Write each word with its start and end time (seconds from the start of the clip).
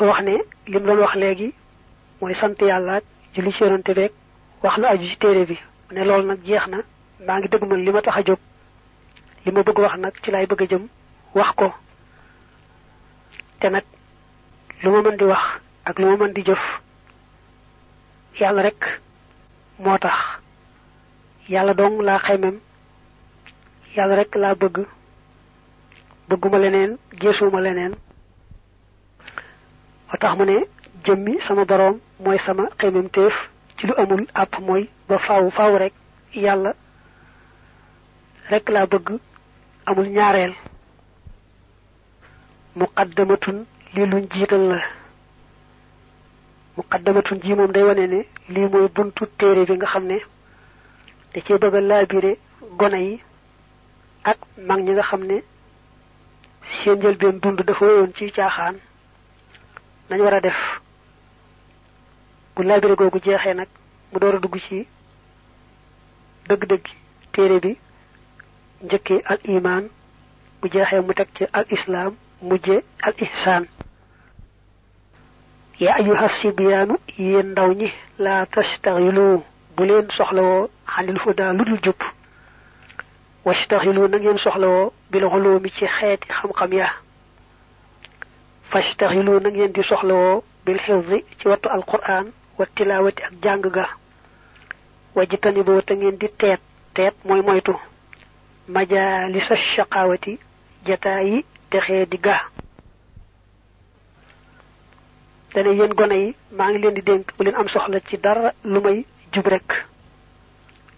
dafa 0.00 0.12
wax 0.12 0.22
ne 0.24 0.38
lim 0.66 0.82
doon 0.86 0.98
wax 1.00 1.14
léegi 1.16 1.52
mooy 2.20 2.34
sant 2.34 2.54
yàlla 2.60 2.94
ak 2.96 3.04
julli 3.34 3.52
ci 3.52 3.62
yonante 3.64 3.92
beeg 3.94 4.12
wax 4.62 4.76
lu 4.78 4.84
aju 4.86 5.06
ci 5.10 5.16
téere 5.18 5.44
bi. 5.46 5.58
Ne 5.92 6.04
loolu 6.04 6.26
nag 6.26 6.38
jeex 6.44 6.66
na 6.68 6.78
maa 7.26 7.38
ngi 7.38 7.48
dëgmal 7.48 7.80
li 7.84 7.90
ma 7.92 8.00
tax 8.02 8.16
a 8.16 8.22
jóg. 8.24 8.38
Li 9.44 9.52
ma 9.52 9.62
bëgg 9.62 9.78
wax 9.78 9.96
nag 9.98 10.14
ci 10.22 10.30
lay 10.30 10.46
bëgg 10.46 10.68
jëm 10.70 10.88
wax 11.34 11.50
ko. 11.56 11.74
Te 13.60 13.68
nag 13.68 13.84
lu 14.82 14.90
ma 14.90 15.02
mën 15.02 15.16
di 15.16 15.24
wax 15.24 15.42
ak 15.84 15.98
lu 15.98 16.06
ma 16.06 16.16
mën 16.16 16.32
di 16.32 16.42
jëf 16.44 16.62
yàlla 18.40 18.62
rek 18.62 19.00
moo 19.78 19.98
tax. 19.98 20.16
Yàlla 21.48 21.74
dong 21.74 22.00
laa 22.00 22.18
xaymem 22.18 22.58
yàlla 23.96 24.14
rek 24.16 24.34
laa 24.34 24.54
bëgg. 24.54 24.86
Bëgguma 26.28 26.58
leneen 26.58 26.96
leneen 27.60 27.94
moo 30.10 30.18
tax 30.18 30.36
mu 30.38 30.44
ne 30.44 30.56
jëmmi 31.04 31.38
sama 31.46 31.64
boroom 31.64 31.96
mooy 32.24 32.38
sama 32.44 32.64
xaymem 32.78 33.08
ci 33.78 33.86
lu 33.86 33.94
amul 33.96 34.26
àpp 34.34 34.54
mooy 34.66 34.88
ba 35.08 35.18
faaw 35.18 35.50
faaw 35.56 35.76
rek 35.78 35.92
yàlla 36.34 36.72
rek 38.50 38.68
laa 38.68 38.86
bëgg 38.86 39.08
amul 39.86 40.08
ñaareel. 40.16 40.54
Muqaddamatun 42.76 43.56
lii 43.94 44.06
luñ 44.06 44.24
jiital 44.32 44.62
la. 44.70 44.80
Muqaddamatun 46.76 47.40
ji 47.42 47.54
moom 47.54 47.72
day 47.72 47.82
wane 47.82 48.06
ne 48.08 48.20
lii 48.48 48.68
mooy 48.72 48.88
buntu 48.94 49.24
téere 49.38 49.64
bi 49.66 49.74
nga 49.76 49.86
xam 49.86 50.04
ne 50.06 50.18
da 51.34 51.40
cee 51.44 51.58
bëgg 51.58 51.74
a 51.76 51.80
laabire 51.80 52.32
gone 52.78 52.98
yi 53.08 53.20
ak 54.24 54.38
mag 54.68 54.80
ñi 54.84 54.92
nga 54.92 55.02
xam 55.02 55.22
ne 55.24 55.36
seen 56.82 56.98
njëlbeen 56.98 57.38
dund 57.42 57.60
dafa 57.66 57.84
woyoon 57.84 58.12
ci 58.16 58.30
caaxaan. 58.32 58.76
Nañ 60.10 60.20
war 60.22 60.34
a 60.34 60.40
def. 60.40 60.58
Bu 62.56 62.62
laabire 62.62 62.94
googu 62.96 63.18
jeexee 63.24 63.54
nag 63.54 63.68
mu 64.12 64.18
door 64.18 64.34
a 64.34 64.38
dugg 64.40 64.56
ci 64.68 64.86
dëgg-dëgg 66.48 66.86
téere 67.32 67.58
bi 67.60 67.72
njëkkee 68.84 69.22
al 69.24 69.38
iman 69.44 69.84
bu 70.60 70.68
jeexee 70.72 71.00
mu 71.00 71.12
teg 71.14 71.28
ci 71.36 71.44
al 71.52 71.64
islam 71.70 72.16
mujje 72.42 72.82
al 73.02 73.14
ihsaan. 73.18 73.64
Yaa 75.80 75.94
ayuha 76.00 76.28
sibyaanu 76.40 76.96
yéen 77.18 77.50
ndaw 77.52 77.70
ñi 77.72 77.88
laa 78.18 78.46
tastaxilu 78.46 79.42
bu 79.76 79.82
leen 79.84 80.06
soxlawoo 80.16 80.68
xanil 80.86 81.18
huda 81.24 81.52
lu 81.52 81.64
dul 81.64 81.80
jub. 81.84 82.00
Wastaxilu 83.44 84.08
na 84.08 84.18
ngeen 84.18 84.38
soxlawoo 84.38 84.92
bil 85.10 85.24
xuloomi 85.30 85.70
ci 85.70 85.86
xeeti 85.86 86.28
xam-xam 86.28 86.72
ya 86.72 86.88
fastaxilu 88.70 89.40
na 89.40 89.50
ngeen 89.50 89.72
di 89.72 89.82
soxlawoo 89.82 90.42
bil 90.64 90.78
xifdi 90.78 91.24
ci 91.38 91.48
wattu 91.48 91.68
alquran 91.68 92.26
wa 92.58 92.66
tilawati 92.74 93.22
ak 93.22 93.32
jàng 93.42 93.62
ga. 93.76 93.86
wajitani 95.14 95.62
boo 95.62 95.80
te 95.82 95.94
ngeen 95.96 96.16
di 96.18 96.28
teet 96.38 96.60
teet 96.94 97.14
mooy 97.24 97.42
moytu. 97.42 97.74
majalisa 98.68 99.56
shaqawati 99.56 100.38
jataayi 100.86 101.44
texee 101.70 102.06
di 102.06 102.18
ga. 102.18 102.36
dane 105.54 105.70
yéen 105.78 105.94
gone 105.94 106.12
yi 106.14 106.34
maa 106.56 106.70
ngi 106.70 106.78
leen 106.78 106.94
di 106.94 107.02
dénk 107.02 107.26
bu 107.36 107.44
leen 107.44 107.56
am 107.56 107.68
soxla 107.68 108.00
ci 108.08 108.16
dara 108.18 108.52
lu 108.64 108.80
may 108.80 109.04
jub 109.32 109.46
rek. 109.46 109.84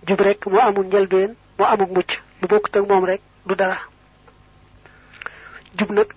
jub 0.06 0.20
rek 0.20 0.46
moo 0.46 0.60
amul 0.60 0.86
njëlbeen 0.86 1.34
moo 1.58 1.66
amul 1.66 1.88
mucc 1.94 2.10
lu 2.42 2.48
bokkut 2.48 2.76
ak 2.76 2.88
moom 2.88 3.04
rek 3.04 3.20
du 3.46 3.54
dara. 3.54 3.78
jub 5.78 5.90
nag 5.90 6.08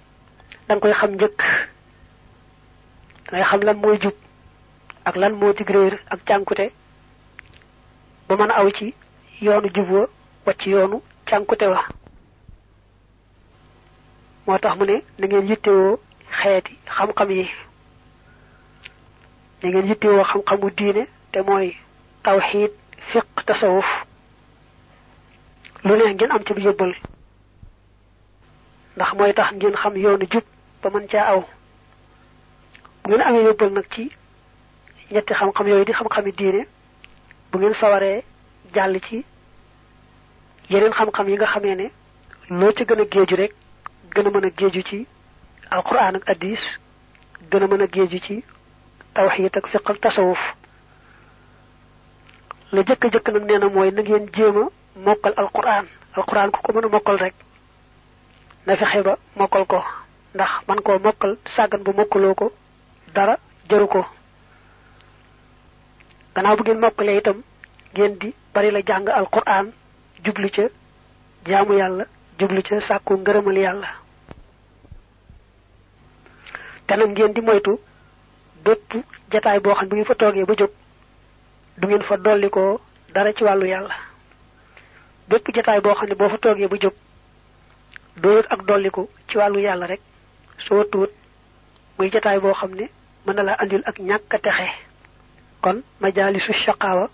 danga 0.67 0.81
koy 0.81 0.93
xam 0.93 1.11
njëkk. 1.15 1.41
Dangay 3.31 3.45
xam 3.49 3.61
lan 3.61 3.77
mooy 3.81 3.97
jub 4.01 4.13
ak 5.05 5.15
lan 5.15 5.33
moo 5.39 5.53
dig 5.53 5.69
réer 5.69 5.99
ak 6.09 6.19
cànkute. 6.25 6.71
Ba 8.27 8.35
mën 8.35 8.51
aw 8.51 8.69
ci 8.71 8.93
yoonu 9.41 9.69
jub 9.75 9.89
wa 9.91 10.07
wacc 10.45 10.65
yoonu 10.65 11.01
cànkute 11.25 11.63
wa. 11.67 11.81
Moo 14.47 14.57
tax 14.57 14.77
mu 14.77 14.85
ne 14.85 15.01
na 15.19 15.27
ngeen 15.27 15.47
yittewoo 15.49 15.99
xeeti 16.41 16.77
xam-xam 16.95 17.29
yi. 17.31 17.49
Na 19.63 19.69
ngeen 19.69 19.87
yittewoo 19.87 20.23
xam-xamu 20.23 20.69
diine 20.77 21.07
te 21.31 21.39
mooy 21.41 21.75
tawxiid 22.23 22.71
fiq 23.11 23.25
tasawuf. 23.45 23.85
Lu 25.83 25.95
ne 25.97 26.13
ngeen 26.13 26.31
am 26.31 26.43
ci 26.45 26.53
bu 26.53 26.61
yóbbal. 26.61 26.93
Ndax 28.95 29.13
mooy 29.13 29.33
tax 29.33 29.51
ngeen 29.53 29.75
xam 29.75 29.95
yoonu 29.97 30.25
jub 30.31 30.43
ba 30.85 30.99
mën 30.99 31.07
caa 31.07 31.27
aw. 31.33 31.41
Bu 33.03 33.09
ngeen 33.09 33.21
amee 33.27 33.43
yóbbal 33.47 33.71
nag 33.73 33.85
ci 33.93 34.03
ñetti 35.11 35.33
xam-xam 35.33 35.67
yooyu 35.67 35.85
di 35.85 35.93
xam-xami 35.93 36.31
diine 36.37 36.61
bu 37.51 37.57
ngeen 37.57 37.73
sawaree 37.73 38.23
jàll 38.73 38.99
ci 39.07 39.25
yeneen 40.69 40.93
xam-xam 40.93 41.27
yi 41.29 41.35
nga 41.35 41.47
xamee 41.53 41.75
ne 41.75 41.87
loo 42.49 42.71
ci 42.77 42.83
gën 42.85 43.01
a 43.01 43.05
géeju 43.11 43.35
rek 43.35 43.53
gën 44.13 44.27
a 44.27 44.29
mën 44.29 44.45
a 44.45 44.49
géeju 44.57 44.81
ci 44.89 45.07
alquran 45.71 46.15
ak 46.15 46.29
addis 46.29 46.61
gën 47.51 47.63
a 47.63 47.67
mën 47.67 47.81
a 47.81 47.87
géeju 47.87 48.19
ci 48.21 48.43
tawxiid 49.13 49.57
ak 49.57 49.67
fiq 49.67 49.99
tasawuf. 50.01 50.39
La 52.71 52.81
jëkk-jëkk 52.83 53.27
nag 53.33 53.43
nee 53.45 53.57
na 53.57 53.69
mooy 53.69 53.91
na 53.91 54.01
ngeen 54.01 54.29
jéem 54.33 54.69
mokkal 55.05 55.33
alquran. 55.37 55.85
Alquran 56.15 56.51
ku 56.51 56.59
ko 56.61 56.71
mën 56.73 56.85
a 56.85 56.89
mokkal 56.89 57.17
rek 57.17 57.33
na 58.67 58.75
fexe 58.77 59.01
ba 59.03 59.17
mokkal 59.35 59.65
ko 59.65 59.81
ndax 60.35 60.51
man 60.67 60.79
koo 60.85 60.99
mokkal 61.05 61.33
sàggan 61.55 61.83
ba 61.85 61.91
mokkaloo 61.97 62.35
ko 62.39 62.45
dara 63.15 63.35
jaru 63.69 63.87
ko. 63.87 64.01
Bu 66.35 66.61
ngeen 66.63 66.79
mokkalee 66.83 67.17
itam 67.19 67.37
ngeen 67.93 68.13
di 68.19 68.33
bari 68.53 68.71
la 68.71 68.81
jàng 68.87 69.07
alquran 69.19 69.65
jublu 70.23 70.49
ca 70.55 70.63
jaamu 71.47 71.73
yàlla 71.79 72.05
jublu 72.39 72.61
ca 72.67 72.75
sàkku 72.87 73.13
ngërëmal 73.17 73.57
yàlla. 73.65 73.87
Te 76.87 76.95
nag 76.95 77.33
di 77.35 77.41
moytu 77.41 77.79
bépp 78.65 78.89
jataay 79.31 79.59
boo 79.59 79.73
xam 79.75 79.87
bu 79.89 79.95
ngeen 79.95 80.05
fa 80.09 80.15
toogee 80.15 80.45
ba 80.45 80.53
jóg 80.59 80.71
du 81.77 81.87
ngeen 81.87 82.03
fa 82.03 82.17
dolli 82.17 82.49
ko 82.49 82.81
dara 83.13 83.33
ci 83.33 83.43
wàllu 83.43 83.65
yàlla. 83.67 83.95
Bépp 85.29 85.45
jataay 85.55 85.79
boo 85.81 85.95
xam 85.95 86.29
fa 86.31 86.37
toogee 86.37 86.67
ba 86.67 86.77
yëg 88.35 88.45
ak 88.49 88.65
dolliku 88.65 89.09
ci 89.27 89.37
wàllu 89.37 89.59
yàlla 89.59 89.87
rek 89.87 90.01
soo 90.67 90.83
tuut 90.91 91.11
muy 91.97 92.09
jataay 92.11 92.39
boo 92.39 92.53
xam 92.53 92.71
ne 92.75 92.85
mën 93.25 93.33
na 93.35 93.43
laa 93.43 93.57
andil 93.61 93.81
ak 93.85 93.97
ñàkk 93.99 94.33
a 94.35 94.39
texe. 94.39 94.67
kon 95.61 95.77
majaalisu 96.01 96.53
shaqaawa 96.53 97.09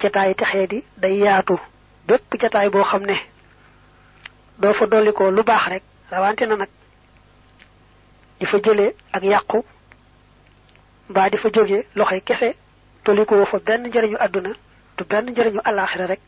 jataay 0.00 0.34
texee 0.34 0.66
di 0.66 0.84
day 0.96 1.16
yaatu. 1.18 1.56
bépp 2.08 2.34
jataay 2.40 2.68
boo 2.70 2.84
xam 2.84 3.02
ne 3.06 3.16
doo 4.58 4.72
fa 4.74 4.86
dolli 4.86 5.12
lu 5.36 5.42
baax 5.42 5.64
rek 5.72 5.82
rawante 6.10 6.44
na 6.46 6.56
nag 6.56 6.68
di 8.38 8.46
fa 8.46 8.58
jëlee 8.64 8.94
ak 9.12 9.22
yàqu 9.22 9.58
mbaa 11.10 11.30
di 11.30 11.36
fa 11.38 11.48
jóge 11.54 11.78
loxoy 11.94 12.20
kese 12.20 12.54
dolli 13.04 13.24
ko 13.26 13.44
fa 13.44 13.58
benn 13.66 13.86
njëriñu 13.88 14.16
àdduna 14.24 14.50
du 14.96 15.04
benn 15.04 15.30
njëriñu 15.30 15.60
àllaaxira 15.64 16.06
rek. 16.06 16.20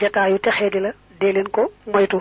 Jataayu 0.00 0.38
texee 0.38 0.70
di 0.70 0.80
la 0.80 0.92
dee 1.20 1.32
leen 1.32 1.48
ko 1.48 1.72
moytu. 1.86 2.20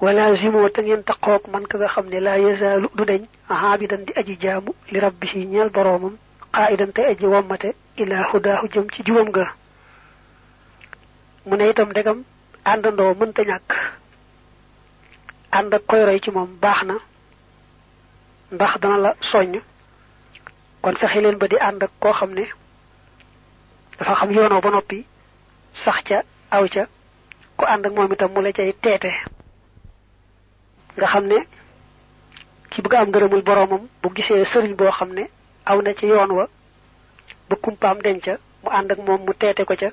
Wala 0.00 0.34
zimoo 0.36 0.68
te 0.68 0.80
ngeen 0.82 1.02
taqoog 1.04 1.42
man 1.52 1.66
ka 1.66 1.78
nga 1.78 1.88
xam 1.88 2.06
ne 2.08 2.20
laa 2.20 2.38
yazaalu 2.38 2.88
du 2.96 3.04
deñ. 3.04 3.22
Aabidan 3.50 4.04
di 4.06 4.12
aji 4.16 4.36
jaamu 4.40 4.72
li 4.90 4.98
rabbihi 5.00 5.46
ñeel 5.46 5.70
boroomam 5.70 6.16
qaa'idan 6.54 6.92
te 6.92 7.00
aji 7.10 7.26
wommate 7.26 7.74
ilaa 7.96 8.24
hudaahu 8.32 8.66
jëm 8.72 8.86
ci 8.94 9.02
jubam 9.06 9.30
ga. 9.30 9.46
Mu 11.46 11.56
ne 11.56 11.68
itam 11.70 11.90
ndegam 11.90 12.24
àndandoo 12.64 13.14
mënta 13.14 13.42
ñàkk. 13.42 13.70
Ànd 15.52 15.74
ak 15.74 15.82
koy 15.86 16.04
roy 16.04 16.20
ci 16.20 16.30
moom 16.30 16.56
baax 16.62 16.82
na 16.84 16.94
ndax 18.52 18.80
dana 18.80 18.96
la 18.96 19.14
soññ. 19.30 19.60
Kon 20.82 20.94
fexe 20.96 21.20
leen 21.20 21.36
ba 21.38 21.46
di 21.48 21.56
ànd 21.58 21.82
ak 21.82 21.90
koo 22.00 22.12
xam 22.12 22.32
ne 22.34 22.44
dafa 23.98 24.14
xam 24.14 24.30
yoonoo 24.32 24.60
ba 24.60 24.70
noppi 24.70 25.04
sax 25.84 26.02
ca 26.08 26.22
aw 26.50 26.64
ca 26.68 26.86
ku 27.56 27.64
ànd 27.66 27.86
ak 27.86 27.92
moom 27.92 28.12
itam 28.12 28.32
mu 28.32 28.40
la 28.42 28.52
cay 28.52 28.72
teete 28.80 29.12
nga 30.96 31.06
xam 31.06 31.26
ne 31.26 31.38
ki 32.70 32.82
bëgg 32.82 32.94
am 32.94 33.08
ngërëmul 33.10 33.42
boroomam 33.42 33.88
bu 34.02 34.08
gisee 34.14 34.44
sëriñ 34.52 34.74
boo 34.76 34.90
xam 34.90 35.12
ne 35.12 35.24
aw 35.66 35.80
na 35.82 35.94
ci 35.94 36.06
yoon 36.06 36.30
wa 36.32 36.48
ba 37.48 37.56
kumpaam 37.56 37.98
denca 38.02 38.38
mu 38.62 38.70
ànd 38.70 38.92
ak 38.92 38.98
moom 38.98 39.20
mu 39.26 39.32
teete 39.34 39.64
ko 39.64 39.74
ca 39.76 39.90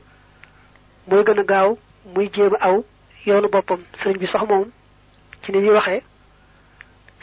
mooy 1.07 1.23
gën 1.23 1.39
a 1.39 1.44
gaaw 1.44 1.77
muy 2.13 2.29
jéem 2.33 2.55
aw 2.59 2.83
yoonu 3.25 3.49
boppam. 3.49 3.81
Sëriñ 4.01 4.17
bi 4.19 4.27
sax 4.27 4.44
moom 4.47 4.69
ci 5.44 5.51
ni 5.51 5.59
ñuy 5.59 5.73
waxee 5.73 6.01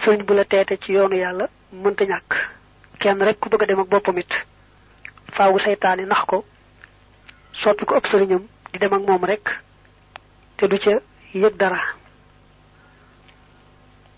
sëriñ 0.04 0.24
bu 0.24 0.34
la 0.34 0.44
teete 0.44 0.78
ci 0.80 0.92
yoonu 0.92 1.16
yàlla 1.16 1.48
mënta 1.72 2.04
ñàkk. 2.04 2.32
Kenn 2.98 3.22
rek 3.22 3.38
ku 3.40 3.48
bëgg 3.48 3.62
a 3.62 3.66
dem 3.66 3.80
ak 3.80 3.88
boppam 3.88 4.18
it 4.18 4.32
faawu 5.36 5.58
seytaane 5.58 6.06
nax 6.06 6.22
ko 6.26 6.44
soppi 7.52 7.84
ko 7.84 7.96
ëpp 7.96 8.06
sëriñam 8.10 8.42
di 8.72 8.78
dem 8.78 8.92
ak 8.92 9.02
moom 9.06 9.24
rek 9.24 9.44
te 10.56 10.66
du 10.68 10.78
ca 10.78 10.98
yëg 11.34 11.56
dara. 11.56 11.80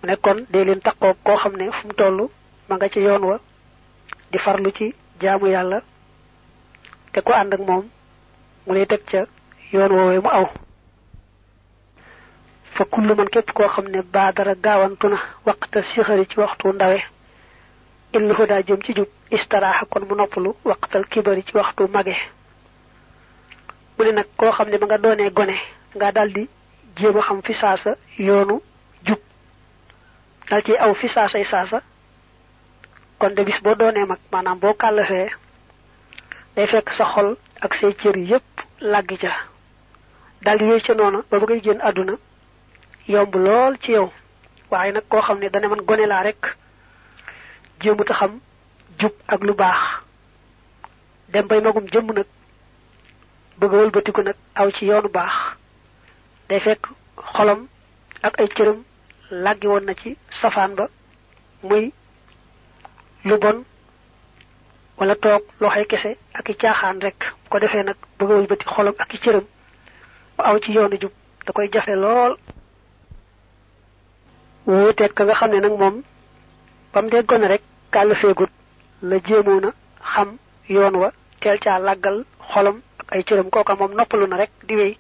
Ne 0.07 0.17
kon 0.17 0.39
dee 0.51 0.65
leen 0.65 0.81
takkoo 0.81 1.15
koo 1.25 1.37
xam 1.37 1.57
ne 1.57 1.71
fu 1.73 1.87
mu 1.89 1.95
toll 1.95 2.29
ma 2.69 2.77
nga 2.77 2.89
ci 2.89 3.01
yoon 3.01 3.23
wa 3.25 3.39
di 4.31 4.39
farlu 4.39 4.71
ci 4.73 4.95
jaamu 5.21 5.47
yàlla 5.49 5.79
te 7.13 7.21
ko 7.23 7.33
ànd 7.33 7.55
ak 7.55 7.61
moom 7.61 7.85
mu 8.67 8.75
lay 8.75 8.87
teg 8.87 9.03
ca 9.11 9.27
yoon 9.73 9.93
woowee 9.93 10.21
mu 10.21 10.29
aw. 10.29 10.47
Fa 12.77 12.85
kullu 12.85 13.15
man 13.15 13.29
képp 13.29 13.51
koo 13.53 13.69
xam 13.69 13.87
ne 13.89 14.03
baadara 14.03 14.55
gaawantu 14.55 15.09
na 15.09 15.19
waqta 15.47 15.83
sixari 15.83 16.27
ci 16.29 16.39
waxtu 16.41 16.73
ndawe 16.73 16.99
illu 18.13 18.35
huda 18.35 18.63
jëm 18.63 18.83
ci 18.85 18.93
jub 18.95 19.09
istaraaxa 19.31 19.87
kon 19.91 20.05
mu 20.09 20.15
noppalu 20.15 20.51
waqtal 20.65 21.05
kibari 21.07 21.43
ci 21.47 21.57
waxtu 21.57 21.89
mage. 21.89 22.17
Mu 23.99 24.05
ne 24.05 24.13
nag 24.13 24.27
koo 24.37 24.51
xam 24.53 24.69
ne 24.69 24.79
ba 24.79 24.87
nga 24.87 24.99
doonee 24.99 25.31
gone 25.31 25.57
nga 25.97 26.13
daldi 26.13 26.49
jéem 26.97 27.19
xam 27.21 27.43
fi 27.43 27.53
saasa 27.55 27.97
yoonu 28.19 28.61
dal 30.51 30.63
ci 30.65 30.73
aw 30.77 30.95
fi 30.95 31.09
saasay 31.09 31.45
saasa 31.45 31.81
kon 33.19 33.31
de 33.35 33.43
bis 33.45 33.61
boo 33.63 33.75
doonee 33.75 34.07
mag 34.07 34.19
maanaam 34.33 34.59
boo 34.59 34.75
kàllafee 34.75 35.31
day 36.57 36.67
fekk 36.67 36.93
sa 36.97 37.05
xol 37.15 37.37
ak 37.61 37.75
say 37.75 37.93
cër 37.95 38.17
yépp 38.17 38.51
làggi 38.81 39.17
ca 39.19 39.33
daldi 40.45 40.65
wéy 40.65 40.81
ca 40.81 40.95
noona 40.95 41.19
ba 41.31 41.39
ba 41.41 41.47
ngay 41.47 41.61
génn 41.65 41.81
àdduna 41.89 42.15
yomb 43.09 43.35
lool 43.35 43.79
ci 43.79 43.93
yow. 43.93 44.11
Waaye 44.71 44.93
nag 44.93 45.05
koo 45.09 45.23
xam 45.23 45.39
man 45.41 45.85
gone 45.87 46.07
laa 46.07 46.23
rek. 46.23 46.57
Jéemuta 47.81 48.15
xam 48.15 48.41
ak 49.29 49.41
lu 49.43 49.55
baax. 49.55 49.81
Dem 51.29 51.47
bay 51.47 51.61
magum 51.61 51.87
jëmm 51.93 52.13
nag. 52.13 52.27
Bëgg 53.59 53.73
wëlbatiku 53.73 54.23
nag 54.23 54.35
aw 54.55 54.71
ci 54.71 54.87
yoonu 54.87 55.09
baax. 55.09 55.35
Day 56.49 56.61
fekk 56.61 56.87
xolam 57.35 57.69
ak 58.23 58.41
ay 58.41 58.49
làggi 59.31 59.67
woon 59.67 59.85
na 59.85 59.95
ci 59.95 60.17
safaan 60.41 60.75
ba 60.75 60.89
muy 61.63 61.93
lu 63.25 63.39
bon 63.39 63.65
wala 64.99 65.15
toog 65.17 65.43
loxoy 65.61 65.87
kese 65.87 66.17
ak 66.35 66.49
i 66.49 66.55
caaxaan 66.55 67.01
rek. 67.01 67.19
Bu 67.45 67.51
ko 67.51 67.59
defee 67.59 67.83
nag 67.83 67.97
bëgg 68.19 68.31
a 68.31 68.35
wëlbati 68.35 68.65
xolam 68.65 68.95
ak 68.99 69.15
i 69.15 69.19
cëram 69.19 69.45
ba 70.37 70.45
aw 70.45 70.59
ci 70.59 70.73
yoonu 70.73 70.97
jub 71.01 71.13
da 71.47 71.53
koy 71.53 71.69
jafe 71.73 71.95
lool. 71.97 72.37
Wuuteeg 74.67 75.13
ka 75.15 75.25
nga 75.25 75.35
xam 75.35 75.51
ne 75.51 75.61
nag 75.61 75.73
moom 75.79 76.03
ba 76.93 77.03
mu 77.03 77.09
dee 77.11 77.23
gone 77.23 77.47
rek 77.49 77.63
kàll 77.93 78.15
feegut 78.15 78.51
la 79.03 79.17
jéemoon 79.27 79.65
a 79.69 79.73
xam 80.13 80.37
yoon 80.69 80.95
wa 80.97 81.13
teel 81.41 81.59
caa 81.61 81.79
làggal 81.79 82.25
xolam 82.53 82.81
ak 83.01 83.13
ay 83.13 83.23
cëram. 83.25 83.51
Kooka 83.51 83.75
moom 83.77 83.93
noppalu 83.95 84.27
na 84.27 84.37
rek 84.37 84.51
di 84.67 84.75
wéy 84.77 84.99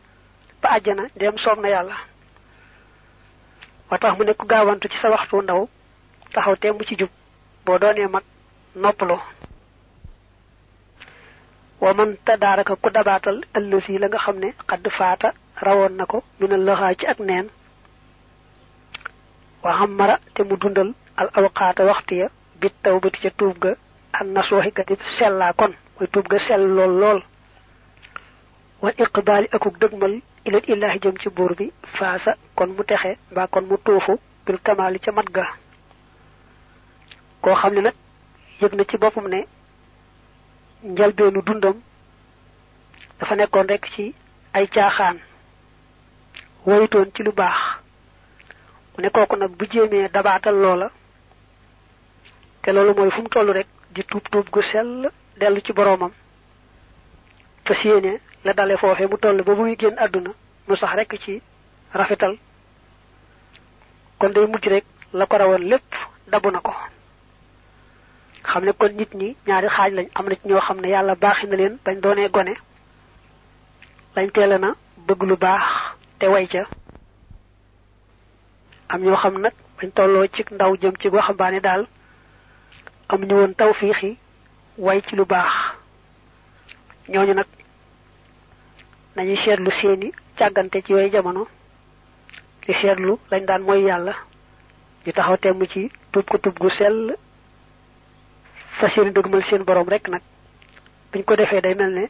ba 0.62 0.68
àjjana 0.76 1.04
dem 1.16 1.38
soob 1.38 1.60
na 1.60 1.68
yàlla. 1.68 1.94
Wa 3.90 3.98
tax 3.98 4.12
mu 4.18 4.24
nekk 4.24 4.42
gaawantu 4.50 4.88
ci 4.88 4.98
sa 4.98 5.10
waxtu 5.10 5.42
ndaw 5.42 5.60
taxaw 6.34 6.56
temm 6.56 6.78
ci 6.88 6.94
jub 7.00 7.10
boo 7.64 7.78
doonee 7.78 8.08
mag 8.08 8.24
noppaloo. 8.82 9.20
wa 11.80 11.94
man 11.94 12.16
tadaaraka 12.26 12.76
ku 12.82 12.88
dabaatal 12.90 13.38
ëllësi 13.58 13.98
la 13.98 14.08
nga 14.08 14.18
xam 14.24 14.36
ne 14.42 14.48
xadd 14.68 14.86
faata 14.98 15.28
rawoon 15.64 15.94
na 15.96 16.04
ko 16.06 16.22
ci 16.98 17.06
ak 17.06 17.18
neen. 17.18 17.46
wa 19.62 19.72
xamara 19.78 20.16
te 20.34 20.42
mu 20.42 20.56
dundal 20.56 20.90
al 21.16 21.28
awqaata 21.38 21.84
waxtu 21.84 22.14
ya 22.14 22.28
bit 22.60 22.74
taw 22.82 22.98
bati 23.00 23.18
ca 23.20 23.30
tuub 23.38 23.58
ga 23.58 23.72
an 24.18 24.26
nasuuxi 24.34 24.70
ga 24.76 24.82
di 24.88 24.94
sellaa 25.18 25.52
kon 25.52 25.72
mooy 25.96 26.08
tuub 26.12 26.26
ga 26.28 26.38
sell 26.46 26.64
lool 26.76 26.94
lool. 27.00 27.20
wal 28.82 28.94
iqbaali 28.98 29.48
akuk 29.52 29.78
ilal 30.46 30.62
illaahi 30.72 30.98
jëm 31.02 31.16
ci 31.22 31.28
buur 31.28 31.54
bi 31.58 31.66
faasa 31.98 32.36
kon 32.54 32.68
mu 32.76 32.84
texe 32.84 33.16
mbaa 33.30 33.46
kon 33.48 33.62
mu 33.68 33.76
tuufu 33.84 34.18
bil 34.46 34.58
kamaali 34.62 34.98
ca 35.00 35.12
mat 35.12 35.28
ga. 35.36 35.44
Koo 37.42 37.54
xam 37.54 37.74
ne 37.74 37.80
nag 37.80 37.94
yëg 38.60 38.72
na 38.74 38.84
ci 38.84 38.96
boppam 38.98 39.28
ne 39.28 39.40
njalbeenu 40.84 41.42
dundam 41.42 41.76
dafa 43.18 43.34
nekkoon 43.36 43.66
rek 43.68 43.86
ci 43.94 44.14
ay 44.52 44.66
caaxaan 44.68 45.18
woyutoon 46.66 47.10
ci 47.14 47.22
lu 47.22 47.32
baax. 47.32 47.56
Mu 48.96 49.02
ne 49.02 49.08
kooku 49.10 49.36
nag 49.36 49.50
bu 49.56 49.64
jéemee 49.70 50.08
dabaatal 50.08 50.54
loola 50.54 50.90
te 52.62 52.70
loolu 52.72 52.94
mooy 52.94 53.10
fu 53.10 53.22
mu 53.22 53.28
toll 53.28 53.50
rek 53.52 53.66
di 53.90 54.02
tuub 54.04 54.22
tuub 54.30 54.48
gu 54.50 54.62
sell 54.62 55.10
dellu 55.38 55.60
ci 55.60 55.72
boroomam. 55.72 56.12
Fas 57.64 57.82
yéene 57.84 58.20
la 58.46 58.52
dale 58.54 58.76
foofe 58.76 59.04
mu 59.10 59.16
toll 59.18 59.42
ba 59.42 59.52
muy 59.54 59.76
génn 59.80 59.98
àdduna 59.98 60.30
mu 60.68 60.76
sax 60.76 60.92
rek 60.94 61.12
ci 61.24 61.42
rafetal. 61.92 62.36
kon 64.18 64.28
day 64.32 64.46
mujj 64.46 64.66
rek 64.68 64.84
la 65.12 65.26
ko 65.26 65.36
rawoon 65.36 65.64
lépp 65.70 65.90
dabu 66.30 66.50
na 66.50 66.60
ko. 66.60 66.72
xam 68.44 68.64
ne 68.64 68.72
kon 68.72 68.92
nit 68.98 69.12
ñi 69.14 69.36
ñaari 69.46 69.68
xaaj 69.68 69.92
lañ 69.94 70.06
am 70.14 70.26
na 70.28 70.34
ci 70.36 70.48
ñoo 70.48 70.60
xam 70.60 70.80
ne 70.80 70.88
yàlla 70.88 71.14
baaxi 71.14 71.46
na 71.46 71.56
leen 71.56 71.78
bañ 71.84 72.00
doonee 72.00 72.28
gone. 72.28 72.54
lañ 74.16 74.30
teela 74.30 74.58
na 74.58 74.74
bëgg 75.06 75.22
lu 75.22 75.36
baax 75.36 75.64
te 76.18 76.26
way 76.28 76.46
ca. 76.46 76.62
am 78.88 79.02
ñoo 79.02 79.16
xam 79.16 79.40
nag 79.40 79.54
bañ 79.80 79.90
tolloo 79.90 80.26
ci 80.34 80.44
ndaw 80.52 80.76
jëm 80.80 80.94
ci 81.00 81.08
waxambaane 81.08 81.60
daal. 81.60 81.86
am 83.08 83.20
ñu 83.24 83.34
woon 83.36 83.54
tawfiixi 83.54 84.16
way 84.78 85.02
ci 85.02 85.16
lu 85.16 85.24
baax. 85.24 85.52
ñooñu 87.08 87.34
nag 87.34 87.46
nañuy 89.16 89.36
seetlu 89.44 89.70
seeni 89.80 90.12
càggante 90.38 90.82
ci 90.84 90.92
yooyu 90.92 91.10
jamono. 91.12 91.46
Di 92.66 92.72
seetlu 92.74 93.18
lañ 93.30 93.44
daan 93.46 93.62
mooy 93.62 93.82
yàlla. 93.88 94.14
Ñu 95.06 95.12
taxaw 95.12 95.36
temm 95.38 95.66
ci 95.66 95.90
tuub 96.12 96.26
ko 96.30 96.38
tuub 96.38 96.58
gu 96.58 96.70
sell. 96.70 97.16
Fas 98.78 98.94
yéene 98.96 99.12
dëgmal 99.12 99.42
seen 99.44 99.64
borom 99.64 99.88
rek 99.88 100.08
nag. 100.08 100.22
Buñ 101.12 101.22
ko 101.24 101.36
defee 101.36 101.60
day 101.60 101.74
mel 101.74 101.92
ne 101.94 102.04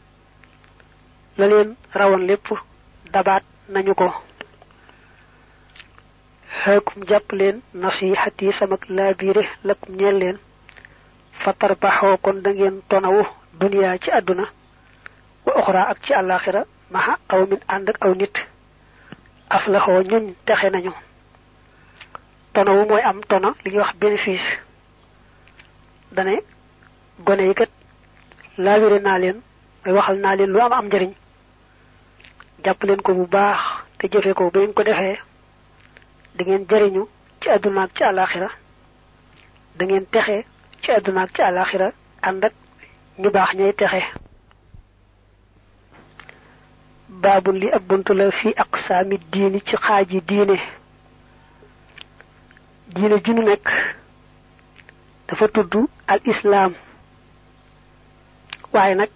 la 1.39 1.47
leen 1.47 1.77
rawoon 1.95 2.27
lépp 2.27 2.49
dabaat 3.13 3.43
nañu 3.69 3.95
ko. 3.95 4.13
Xeekum 6.65 7.05
jàpp 7.09 7.33
leen 7.33 7.61
nasihati 7.75 8.53
samak 8.59 8.83
lakum 8.89 9.95
ñeel 9.97 10.19
leen. 10.19 10.39
Fatar 11.45 11.77
baxoo 11.81 12.17
kon 12.19 12.41
da 12.43 12.51
ngeen 12.53 12.81
tonawu 12.89 13.23
duniyaa 13.61 13.99
ci 13.99 14.11
àdduna 14.11 14.45
wa 15.47 15.53
oxra 15.61 15.83
ak 15.91 15.99
ci 16.05 16.13
àllaaxira 16.13 16.65
maxa 16.91 17.15
aw 17.33 17.47
min 17.51 17.61
ànd 17.75 17.89
ak 17.91 17.97
aw 18.05 18.15
nit. 18.15 18.35
Aflaxoo 19.57 20.03
ñuñ 20.11 20.25
texe 20.47 20.69
nañu. 20.71 20.93
Tonawu 22.53 22.83
mooy 22.89 23.03
am 23.03 23.21
tono 23.31 23.55
li 23.65 23.71
ñuy 23.71 23.81
wax 23.81 23.93
bénéfice. 24.01 24.49
Dane 26.13 26.37
gone 27.27 27.43
yi 27.49 27.55
kat 27.55 27.71
laabire 28.65 28.99
naa 29.01 29.19
leen 29.19 29.39
waxal 29.97 30.19
leen 30.37 30.51
lu 30.53 30.61
am 30.61 30.73
am 30.73 30.87
njëriñ 30.87 31.13
jàpp 32.65 32.83
leen 32.85 33.03
ko 33.03 33.11
bu 33.15 33.27
baax 33.27 33.61
te 33.99 34.07
jëfe 34.13 34.33
ko 34.35 34.51
ba 34.51 34.61
ko 34.77 34.83
defee. 34.83 35.19
Da 36.37 36.45
ngeen 36.45 36.67
jëriñu 36.71 37.03
ci 37.41 37.49
àdduna 37.51 37.83
ak 37.83 37.91
ci 37.97 38.03
àllaaxira. 38.05 38.49
Da 39.77 39.85
ngeen 39.85 40.07
ci 40.83 40.91
àdduna 40.93 41.23
ak 41.23 41.31
ci 41.35 41.43
àllaaxira 41.43 41.89
ànd 42.23 42.45
ak 42.45 42.53
ñu 43.19 43.31
baax 43.31 43.51
ñay 43.55 43.73
baabu 47.09 47.53
li 47.53 47.69
ab 47.71 47.83
bunt 47.89 48.09
la 48.19 48.31
fi 48.31 48.49
aqsaami 48.57 49.19
diini 49.33 49.61
ci 49.67 49.77
xaaji 49.77 50.21
diine. 50.29 50.57
Diine 52.95 53.21
al 56.07 56.21
islaam. 56.25 56.73
Waaye 58.73 58.95
nag 58.95 59.11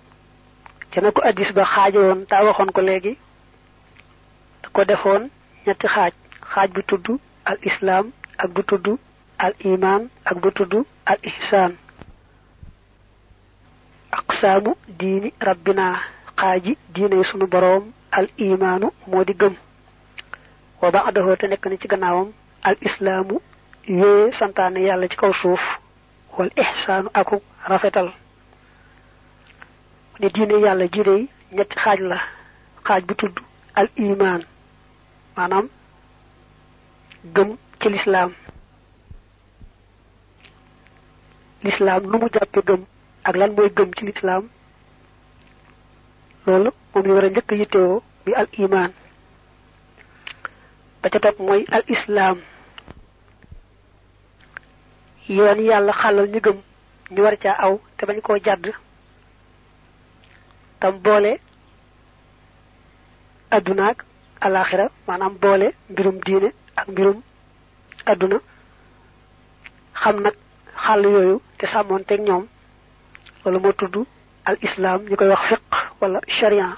ca 0.93 1.01
na 1.01 1.11
ko 1.13 1.21
addis 1.29 1.51
ba 1.55 1.65
xaaje 1.75 1.99
woon 1.99 2.27
taa 2.27 2.45
waxoon 2.45 2.73
ko 2.73 2.81
léegi 2.81 3.13
da 4.63 4.69
ko 4.75 4.85
defoon 4.85 5.23
ñetti 5.67 5.87
al 7.45 7.59
islaam 7.63 8.07
ak 8.39 8.51
tudd 8.69 8.87
al 9.39 9.55
iman 9.65 10.09
ak 10.25 10.37
tudd 10.57 10.75
al 11.07 11.19
ihsaan. 11.23 11.73
Aqsaamu 14.13 14.75
diini 14.99 15.33
rabbina 15.41 15.87
xaaji 16.41 16.73
diine 16.95 17.25
sunu 17.31 17.47
boroom 17.53 17.85
al 18.19 18.27
imaanu 18.39 18.89
moo 19.11 19.25
di 19.29 19.35
gëm. 19.41 19.55
Wa 20.81 20.89
ba'dahu 20.95 21.37
te 21.41 21.47
nekk 21.47 21.65
na 21.67 21.77
ci 21.81 21.89
gannaawam 21.89 22.29
al 22.69 22.77
islaamu 22.89 23.37
yooye 24.01 24.33
santaane 24.39 24.81
yàlla 24.89 25.09
ci 25.11 25.17
kaw 25.17 25.33
suuf 25.43 25.61
wal 26.39 26.51
ihsaanu 26.63 27.09
aku 27.21 27.37
rafetal. 27.69 28.09
Ne 30.21 30.29
diine 30.35 30.57
yàlla 30.65 30.87
ji 30.93 31.03
dey 31.09 31.23
ñetti 31.57 31.77
xaaj 31.85 32.01
la 32.11 32.19
xaaj 32.87 33.03
bu 33.09 33.15
al 33.81 33.89
iman 33.97 34.41
maanaam 35.37 35.67
gëm 37.35 37.49
ci 37.81 37.89
lislaam. 37.89 38.31
Lislaam 41.65 42.03
nu 42.11 42.17
mu 42.19 42.29
jàppe 42.35 42.61
gëm 42.69 42.83
ak 43.29 43.37
lan 43.37 43.51
mooy 43.57 43.71
gëm 43.77 43.91
ci 43.97 44.05
loolu 46.47 46.71
moom 46.95 47.05
ñu 47.07 47.13
war 47.15 47.25
a 47.25 47.29
njëkk 47.31 47.51
bi 48.25 48.33
al 48.35 48.49
iman 48.65 48.93
ba 51.03 51.09
ca 51.11 51.19
topp 51.21 51.39
mooy 51.41 51.65
al 51.71 51.85
islaam. 51.95 52.39
yoon 55.29 55.59
yàlla 55.69 55.93
xàllal 56.01 56.29
ñu 56.33 56.41
gëm 56.45 56.59
ñu 57.15 57.23
war 57.23 57.37
caa 57.43 57.57
aw 57.65 57.75
te 57.97 58.07
bañ 58.07 58.21
koo 58.21 58.37
jàdd. 58.45 58.67
tam 60.81 60.95
boole 61.05 61.33
addunaak 63.51 64.05
alaxira 64.41 64.87
maanaam 65.07 65.35
boole 65.43 65.69
mbirum 65.91 66.17
diine 66.27 66.49
ak 66.77 66.89
mbirum 66.89 67.23
adduna. 68.07 68.39
xam 70.03 70.17
nag 70.23 70.35
xàll 70.85 71.03
yooyu 71.05 71.41
te 71.59 71.67
sàmmoonteeg 71.67 72.21
ñoom. 72.21 72.45
loolu 73.45 73.59
moo 73.61 73.73
tudd 73.73 73.97
al 74.45 74.57
islam 74.63 75.01
ñu 75.09 75.17
koy 75.17 75.29
wax 75.29 75.43
fiq 75.49 75.61
wala 76.01 76.21
sharia. 76.29 76.77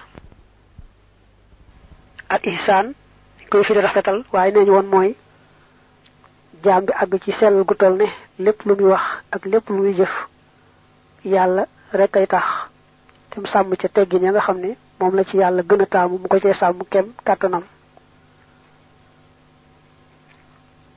Al 2.29 2.41
ihsaan 2.53 2.87
ñu 3.41 3.47
koy 3.51 3.65
firi 3.65 3.81
rafetal 3.81 4.25
waaye 4.33 4.53
nee 4.53 4.65
ñu 4.67 4.73
woon 4.73 4.87
mooy 4.93 5.11
jaam 6.65 6.85
bi 6.87 6.93
àgg 7.03 7.13
ci 7.25 7.33
sell 7.33 7.65
gu 7.65 7.75
toll 7.75 7.97
ne 7.97 8.07
lépp 8.39 8.61
lu 8.67 8.75
muy 8.77 8.91
wax 8.93 9.05
ak 9.35 9.43
lépp 9.47 9.69
lu 9.69 9.77
muy 9.83 9.95
jëf 9.95 10.13
yàlla 11.25 11.67
rek 11.93 12.17
ay 12.17 12.27
tax. 12.27 12.45
Te 13.31 13.41
mu 13.41 13.47
sàmm 13.47 13.77
ca 13.77 13.89
teggin 13.89 14.23
ya 14.25 14.31
nga 14.33 14.41
xam 14.41 14.59
ne 14.61 14.77
moom 15.01 15.15
la 15.17 15.25
ci 15.25 15.37
yàlla 15.37 15.63
gën 15.63 15.83
a 15.83 15.87
taamu 15.87 16.19
mu 16.19 16.29
ko 16.29 16.39
kem 16.91 17.07
kàttanam. 17.25 17.63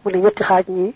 Mu 0.03 0.11
ne 0.11 0.17
ñetti 0.17 0.43
xaaj 0.43 0.65
ñi 0.67 0.93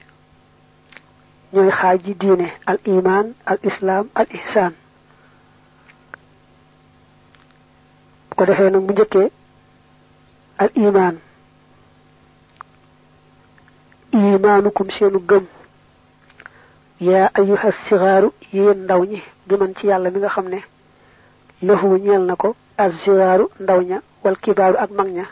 ñooy 1.54 1.72
xaaj 1.80 1.98
yi 2.06 2.14
diine 2.16 2.48
al 2.66 2.80
iman 2.86 3.26
al 3.46 3.60
islam 3.64 4.06
al 4.16 4.28
ihsan 4.38 4.74
ko 8.40 8.46
defee 8.48 8.70
nag 8.72 8.84
mu 8.88 8.92
njëkkee 8.94 9.28
al 10.64 10.70
iman 10.88 11.16
imaanukum 14.12 14.88
seenu 14.96 15.20
gëm. 15.30 15.46
Yaa 17.08 17.30
ayuha 17.40 17.70
sigaaru 17.88 18.30
yéen 18.56 18.80
ndaw 18.84 19.02
ñi 19.12 19.20
bi 19.48 19.54
man 19.60 19.76
ci 19.78 19.84
yàlla 19.90 20.10
mi 20.12 20.20
nga 20.20 20.30
xam 20.36 20.48
lahu 21.68 21.88
ñeel 22.04 22.24
na 22.28 22.36
ko 22.42 22.50
as 22.84 22.94
ndaw 23.64 23.80
ña 23.90 23.98
wal 24.24 24.38
kibaaru 24.44 24.78
ak 24.84 24.92
mag 24.98 25.10
ña. 25.18 25.26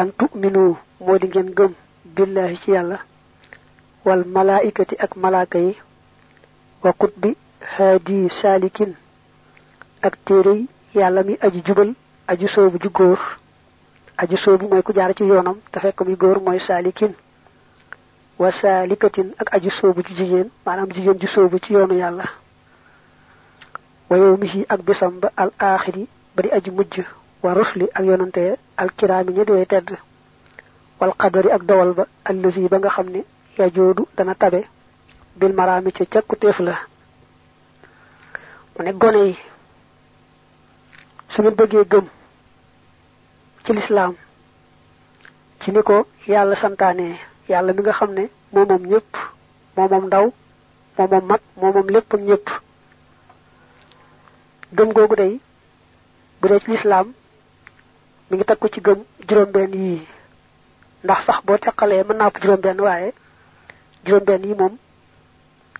An 0.00 0.08
tu'minu 0.18 0.62
moo 1.04 1.16
ngeen 1.16 1.50
gëm 1.56 1.72
billahi 2.14 2.56
ci 2.62 2.70
wal 4.06 4.22
malaikati 4.34 4.94
ak 5.04 5.12
malaaka 5.22 5.58
yi 5.66 5.72
wa 6.84 6.92
kutbi 7.00 7.30
haadi 7.74 8.18
saalikin 8.42 8.92
ak 10.06 10.14
téere 10.26 10.54
yàlla 10.94 11.22
mi 11.22 11.36
aji 11.40 11.62
jubal 11.64 11.94
aju 12.26 12.48
soobu 12.48 12.78
ju 12.80 12.90
góor. 12.90 13.18
Aju 14.16 14.36
soobu 14.36 14.68
mooy 14.68 14.82
ku 14.82 14.92
jaar 14.92 15.14
ci 15.14 15.24
yoonam 15.24 15.56
te 15.72 15.80
fekk 15.80 16.00
muy 16.04 16.16
góor 16.16 16.40
mooy 16.40 16.58
saalikin. 16.60 17.14
Wa 18.38 18.50
saalikatin 18.52 19.34
ak 19.38 19.54
aju 19.54 19.70
soobu 19.70 20.02
ci 20.02 20.14
jigéen 20.14 20.50
maanaam 20.66 20.90
jigéen 20.92 21.18
ju 21.20 21.26
soobu 21.28 21.58
ci 21.58 21.72
yoonu 21.72 21.94
yàlla. 21.94 22.24
Wa 24.10 24.16
yawmihi 24.16 24.66
ak 24.68 24.80
bisam 24.82 25.20
ba 25.20 25.30
al 25.36 25.50
aaxiri 25.58 26.08
ba 26.36 26.42
di 26.42 26.50
aju 26.50 26.72
mujj. 26.72 27.00
Wa 27.42 27.54
rusli 27.54 27.86
ak 27.94 28.04
yonante 28.04 28.56
al 28.76 28.90
kiraami 28.96 29.32
ña 29.32 29.44
di 29.44 29.52
way 29.52 29.66
tedd. 29.66 29.90
Wal 31.00 31.12
qadari 31.16 31.50
ak 31.50 31.62
ba 31.62 32.06
allazi 32.24 32.68
ba 32.68 32.78
nga 32.78 32.90
xam 32.90 33.08
ne 33.10 33.24
ya 33.58 33.70
joodu 33.70 34.06
dana 34.16 34.34
tabe. 34.34 34.64
Bil 35.36 35.52
maraami 35.52 35.92
ca 35.92 36.04
cakkuteef 36.04 36.58
la. 36.60 36.74
Mu 38.76 38.84
ne 38.84 38.92
gone 38.92 39.24
yi 39.28 39.36
su 41.32 41.42
ngeen 41.42 41.54
bëggee 41.58 41.84
gëm 41.92 42.06
ci 43.64 43.72
lislaam. 43.72 44.14
Ci 45.60 45.70
ni 45.72 45.82
ko 45.82 46.06
yàlla 46.26 46.56
santaane 46.56 47.18
yàlla 47.48 47.72
mi 47.72 47.80
nga 47.82 47.92
xam 47.92 48.12
ne 48.14 48.24
moo 48.52 48.64
moom 48.66 48.84
ñëpp 48.86 49.12
moo 49.76 49.88
moom 49.88 50.06
ndaw 50.06 50.26
moo 50.96 51.08
moom 51.10 51.24
mag 51.26 51.40
moo 51.60 51.72
moom 51.72 51.88
lépp 51.94 52.14
ak 52.14 52.20
ñëpp. 52.20 52.46
Gëm 54.76 54.92
googu 54.92 55.14
day 55.16 55.40
bu 56.40 56.48
dee 56.48 56.60
ci 56.60 56.70
lislaam 56.70 57.12
mi 58.30 58.36
ngi 58.36 58.44
takku 58.44 58.68
ci 58.68 58.80
gëm 58.80 58.98
juróom-benn 59.28 59.72
yii 59.74 60.06
ndax 61.04 61.24
sax 61.26 61.44
boo 61.44 61.58
teqalee 61.58 62.04
mën 62.04 62.16
naa 62.16 62.30
ko 62.30 62.38
juróom-benn 62.42 62.80
waaye 62.80 63.12
juróom-benn 64.04 64.44
yi 64.48 64.54
moom 64.54 64.76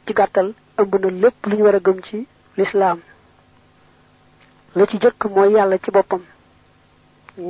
ci 0.06 0.12
gàttal 0.14 0.52
ëmb 0.78 0.94
na 1.00 1.10
lépp 1.10 1.46
lu 1.46 1.56
ñu 1.56 1.64
war 1.64 1.74
a 1.74 1.80
gëm 1.80 2.00
ci 2.02 2.26
lislaam 2.56 2.98
la 4.78 4.86
ci 4.86 4.96
jëkk 5.02 5.24
mooy 5.34 5.50
yàlla 5.52 5.76
ci 5.78 5.90
boppam. 5.90 6.22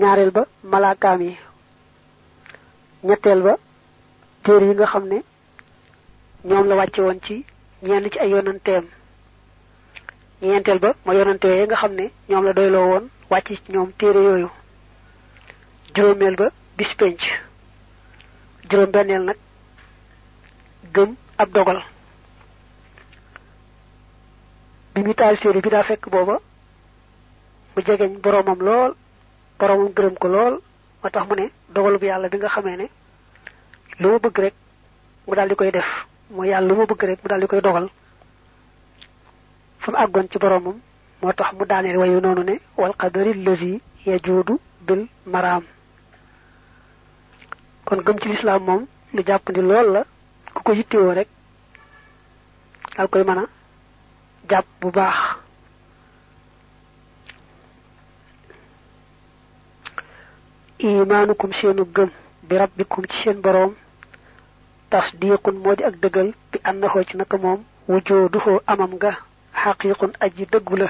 ñaareel 0.01 0.31
ba 0.31 0.43
malaakaam 0.65 1.21
yi. 1.23 1.37
ñetteel 3.05 3.43
ba 3.43 3.55
téere 4.43 4.65
yi 4.69 4.75
nga 4.75 4.87
xam 4.87 5.05
ne 5.09 5.19
ñoom 6.45 6.67
la 6.69 6.75
wàcce 6.77 7.01
woon 7.03 7.21
ci 7.27 7.45
ñenn 7.83 8.11
ci 8.11 8.19
ay 8.19 8.31
yonanteem. 8.31 8.85
ñeenteel 10.43 10.79
ba 10.79 10.95
ma 11.05 11.15
yonante 11.15 11.45
yooyu 11.49 11.67
nga 11.67 11.77
xam 11.77 11.93
ne 11.95 12.11
ñoom 12.29 12.45
la 12.45 12.53
doyloo 12.53 12.87
woon 12.91 13.09
wàcc 13.31 13.47
ci 13.49 13.73
ñoom 13.73 13.93
téere 13.99 14.21
yooyu. 14.23 14.49
juróomeel 15.95 16.37
ba 16.37 16.51
bis 16.79 16.95
penc 16.97 17.21
juróom 18.71 18.91
benneel 18.91 19.25
nag 19.25 19.37
gëm 20.95 21.15
ab 21.37 21.51
dogal. 21.53 21.83
bi 24.95 25.15
taal 25.15 25.37
bi 25.63 25.71
daa 25.71 25.83
fekk 25.83 26.09
booba 26.11 26.41
mu 27.79 27.85
jegeñ 27.87 28.13
boroomam 28.25 28.59
lool 28.67 28.93
boroomam 29.59 29.93
gërëm 29.97 30.15
ko 30.23 30.29
lool 30.35 30.55
moo 31.01 31.11
tax 31.15 31.25
mu 31.29 31.35
ne 31.39 31.47
bi 32.01 32.07
yàlla 32.11 32.29
bi 32.33 32.37
nga 32.39 32.49
xamee 32.55 32.77
ne 32.77 32.87
lu 34.01 34.09
ma 34.11 34.19
bëgg 34.19 34.39
rek 34.45 34.55
mu 35.27 35.35
daal 35.37 35.49
di 35.49 35.55
koy 35.55 35.71
def 35.71 35.87
mooy 36.35 36.49
yàlla 36.49 36.69
lu 36.69 36.75
ma 36.75 36.87
bëgg 36.91 37.03
rek 37.09 37.19
mu 37.23 37.29
daal 37.29 37.41
di 37.41 37.47
koy 37.47 37.61
dogal. 37.61 37.87
Fa 39.79 39.89
mu 39.93 40.29
ci 40.31 40.39
boroomam 40.39 40.77
moo 41.23 41.33
tax 41.33 41.53
mu 41.53 41.65
daaneel 41.67 41.97
wayu 41.99 42.21
noonu 42.21 42.43
ne 42.43 42.55
wal 42.77 42.95
qadari 43.01 43.33
lazi 43.45 43.81
yajuudu 44.07 44.59
bil 44.87 45.07
maraam. 45.27 45.63
Kon 47.87 48.03
gëm 48.07 48.19
ci 48.21 48.29
lislaam 48.29 48.63
moom 48.65 48.87
lu 49.15 49.23
jàppandi 49.27 49.61
lool 49.61 49.89
la 49.93 50.03
ku 50.55 50.63
ko 50.63 50.73
yittewoo 50.73 51.15
rek 51.15 51.29
dal 52.97 53.09
koy 53.09 53.23
mën 53.23 53.39
bu 54.81 54.91
baax 54.91 55.48
imaanukum 60.79 61.53
seenu 61.53 61.85
gëm 61.95 62.11
bi 62.49 62.57
rabbikum 62.59 63.05
ci 63.11 63.17
seen 63.23 63.41
boroom 63.41 63.75
tasdiqun 64.91 65.57
moo 65.63 65.75
di 65.77 65.85
ak 65.85 65.95
dëggal 66.03 66.29
bi 66.53 66.59
annahu 66.65 67.05
ci 67.09 67.17
naka 67.17 67.37
moom 67.37 67.61
wujooduhu 67.89 68.61
amam 68.67 68.93
nga 68.95 69.11
xaqiiqun 69.63 70.13
aji 70.25 70.45
dëggu 70.53 70.77
la 70.77 70.89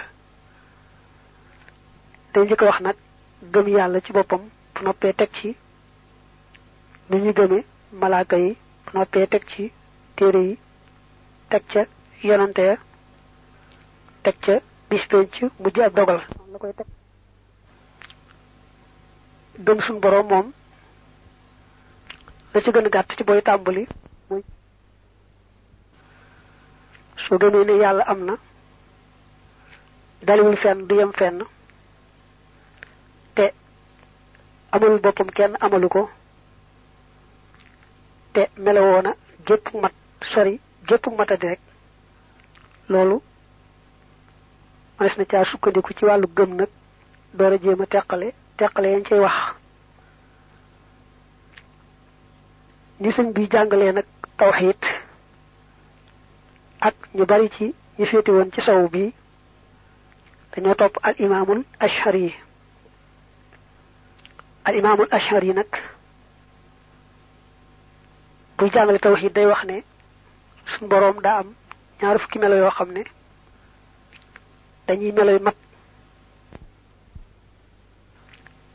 day 2.33 2.45
njëkk 2.45 2.63
wax 2.69 2.79
nag 2.81 2.97
gëm 3.53 3.67
yàlla 3.69 4.01
ci 4.05 4.13
boppam 4.13 4.43
bu 4.75 4.81
noppee 4.85 5.13
teg 5.15 5.31
ci 5.41 5.57
nu 7.09 7.17
ñu 7.19 7.33
gëme 7.33 7.59
malaaka 8.01 8.37
yi 8.37 8.57
bu 8.85 8.91
noppee 8.99 9.27
teg 9.27 9.43
ci 9.51 9.73
téere 10.17 10.41
yi 10.49 10.59
teg 11.51 11.63
ca 11.73 11.83
yonante 12.23 12.63
ya 12.63 12.77
teg 14.23 14.35
ca 14.45 14.55
bis 14.91 15.05
penc 15.09 15.33
dogal 15.97 16.21
la 16.53 16.59
koy 16.59 16.73
gëm 19.67 19.81
suñ 19.81 19.99
boroom 20.01 20.27
moom 20.29 20.53
la 22.55 22.61
ci 22.61 22.71
gën 22.73 22.87
a 22.87 22.89
gàtt 22.89 23.17
ci 23.17 23.25
booy 23.25 23.43
tàmbali 23.43 23.87
muy 24.31 24.43
soo 27.27 27.39
gëmee 27.39 27.65
ne 27.65 27.73
yàlla 27.83 28.05
am 28.07 28.25
na 28.25 28.35
daliwul 30.23 30.57
fenn 30.57 30.87
du 30.87 30.95
yem 30.97 31.13
fenn 31.13 31.43
te 33.35 33.53
amalul 34.73 35.01
boppam 35.01 35.31
kenn 35.31 35.57
amalu 35.61 35.89
ko 35.89 36.09
te 38.33 38.43
melawoona 38.57 39.13
gépp 39.47 39.75
mat 39.83 39.93
sori 40.33 40.61
gépp 40.89 41.07
matadi 41.19 41.47
rek 41.49 41.61
loolu 42.89 43.21
manes 44.99 45.17
na 45.19 45.25
caa 45.25 45.45
sukkandiku 45.45 45.93
ci 45.95 46.05
wàllu 46.05 46.27
gëm 46.37 46.55
nag 46.57 46.69
door 47.35 47.53
a 47.53 47.59
jéem 47.63 47.81
a 47.83 47.87
teqale 47.87 48.33
teqale 48.59 48.89
yañ 48.93 49.03
cay 49.09 49.21
wax. 49.25 49.37
Ni 53.01 53.11
sëñ 53.17 53.29
bi 53.35 53.49
jàngalee 53.53 53.93
nag 53.93 54.07
tawxiit 54.39 54.83
ak 56.81 56.95
ñu 57.15 57.25
bari 57.27 57.49
ci 57.57 57.75
ñu 57.99 58.05
féete 58.07 58.31
woon 58.33 58.51
ci 58.53 58.61
saw 58.63 58.89
bi 58.89 59.13
dañoo 60.53 60.75
topp 60.75 60.99
al 61.03 61.15
imaamul 61.19 61.65
ashari. 61.81 62.35
Al 64.65 64.75
imaamul 64.77 65.09
ashari 65.11 65.53
nag 65.55 65.71
buy 68.59 68.71
jàngale 68.73 68.99
tawxiid 68.99 69.33
day 69.35 69.47
wax 69.47 69.65
ne 69.65 69.77
suñ 70.73 70.89
boroom 70.89 71.21
daa 71.23 71.39
am 71.41 71.49
ñaar 72.01 72.19
fukki 72.21 72.39
melo 72.39 72.57
yoo 72.57 72.71
xam 72.71 72.91
ne 72.93 73.03
dañuy 74.87 75.13
mat 75.47 75.57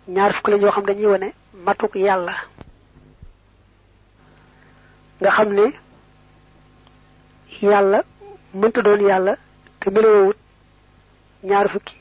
ñaar 0.08 0.34
fukki 0.34 0.52
lañ 0.52 0.62
yoo 0.62 0.72
xam 0.72 0.86
dañuy 0.86 1.06
wane 1.06 1.34
matuk 1.66 1.96
yàlla. 1.96 2.34
Nga 5.20 5.32
xam 5.32 5.50
ne 5.54 5.66
yàlla 7.62 8.04
mënta 8.54 8.82
doon 8.82 9.02
yàlla 9.10 9.34
te 9.80 9.90
melowut 9.90 10.38
ñaar 11.44 11.68
fukki 11.70 11.96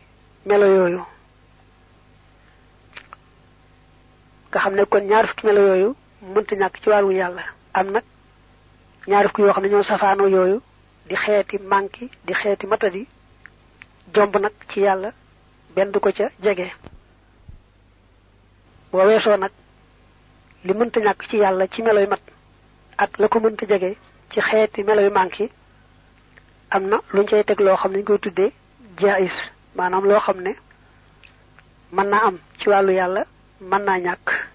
melo 0.46 0.66
yooyu. 0.66 1.02
Nga 4.48 4.58
xam 4.62 4.74
ne 4.74 4.84
kon 4.84 5.00
ñaar 5.10 5.26
fukki 5.28 5.46
melo 5.46 5.60
yooyu 5.68 5.96
mënta 6.34 6.54
ñàkk 6.56 6.76
ci 6.82 6.88
wàllu 6.88 7.12
yàlla. 7.12 7.42
Am 7.74 7.90
nag 7.90 8.04
ñaar 9.06 9.26
fukki 9.28 9.42
yoo 9.42 9.52
xam 9.52 9.62
ne 9.62 9.68
ñoo 9.70 9.82
safaanoo 9.82 10.60
di 11.08 11.14
xeeti 11.16 11.58
manki 11.58 12.08
di 12.26 12.32
xeeti 12.34 12.66
matadi 12.66 13.06
jomb 14.14 14.34
nag 14.36 14.52
ci 14.70 14.80
yàlla 14.80 15.10
benn 15.74 15.92
ko 15.92 16.10
ca 16.12 16.30
jege 16.42 16.70
boo 18.92 19.06
weesoo 19.08 19.36
nag 19.36 19.52
li 20.64 20.72
mënta 20.74 21.00
ñàkk 21.00 21.22
ci 21.28 21.36
yàlla 21.36 21.66
ci 21.68 21.82
meloy 21.82 22.06
mat 22.06 22.22
ak 22.98 23.18
la 23.18 23.28
ko 23.28 23.40
mënta 23.40 23.66
jege 23.66 23.96
ci 24.30 24.40
xeeti 24.40 24.82
meloy 24.84 25.10
manki 25.10 25.50
am 26.70 26.82
na 26.88 26.96
luñ 27.12 27.26
cay 27.26 27.44
teg 27.44 27.60
loo 27.60 27.76
xam 27.76 27.92
ne 27.92 27.98
ñu 27.98 28.04
koy 28.04 28.18
tuddee 28.18 28.52
jaayis 29.00 29.36
maanaam 29.76 30.04
loo 30.04 30.20
ne 30.42 30.52
am 32.28 32.38
ci 32.58 32.68
wàllu 32.68 32.92
yàlla 32.92 33.24
mën 33.60 33.82
naa 33.84 33.98
ñàkk. 33.98 34.52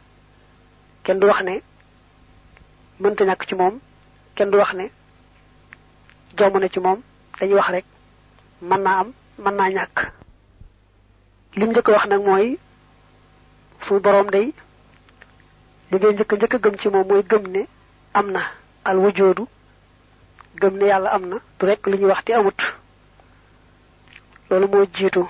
Kenn 1.07 1.19
du 1.21 1.27
wax 1.27 1.41
ne 1.43 1.53
mënta 2.99 3.23
ñàkk 3.25 3.43
ci 3.47 3.55
moom 3.55 3.75
kenn 4.35 4.51
du 4.51 4.57
wax 4.57 4.73
ne 4.73 4.85
jomb 6.37 6.57
na 6.59 6.67
ci 6.67 6.79
moom 6.79 6.99
dañuy 7.39 7.55
wax 7.55 7.69
rek 7.71 7.85
mën 8.61 8.81
naa 8.83 8.99
am 9.01 9.13
lim 11.55 11.69
njëkk 11.71 11.87
wax 11.87 12.05
nag 12.07 12.21
mooy 12.27 12.57
fu 13.85 13.99
boroom 14.03 14.29
day 14.35 14.47
li 15.91 15.95
ngay 15.97 16.13
njëkk 16.13 16.31
njëkk 16.37 16.55
gëm 16.63 16.75
ci 16.81 16.87
moom 16.89 17.07
mooy 17.07 17.23
gëm 17.29 17.43
ne 17.53 17.61
am 18.13 18.27
na 18.35 18.41
al 18.89 18.97
wujoodu 19.03 19.43
gëm 20.61 20.73
ne 20.77 20.85
yàlla 20.91 21.09
am 21.15 21.23
na 21.29 21.37
du 21.59 21.65
rek 21.65 21.81
li 21.87 21.97
ñuy 21.97 22.09
wax 22.11 22.23
te 22.25 22.31
amut. 22.33 22.59
Loolu 24.49 24.67
moo 24.71 24.85
jiitu. 24.95 25.23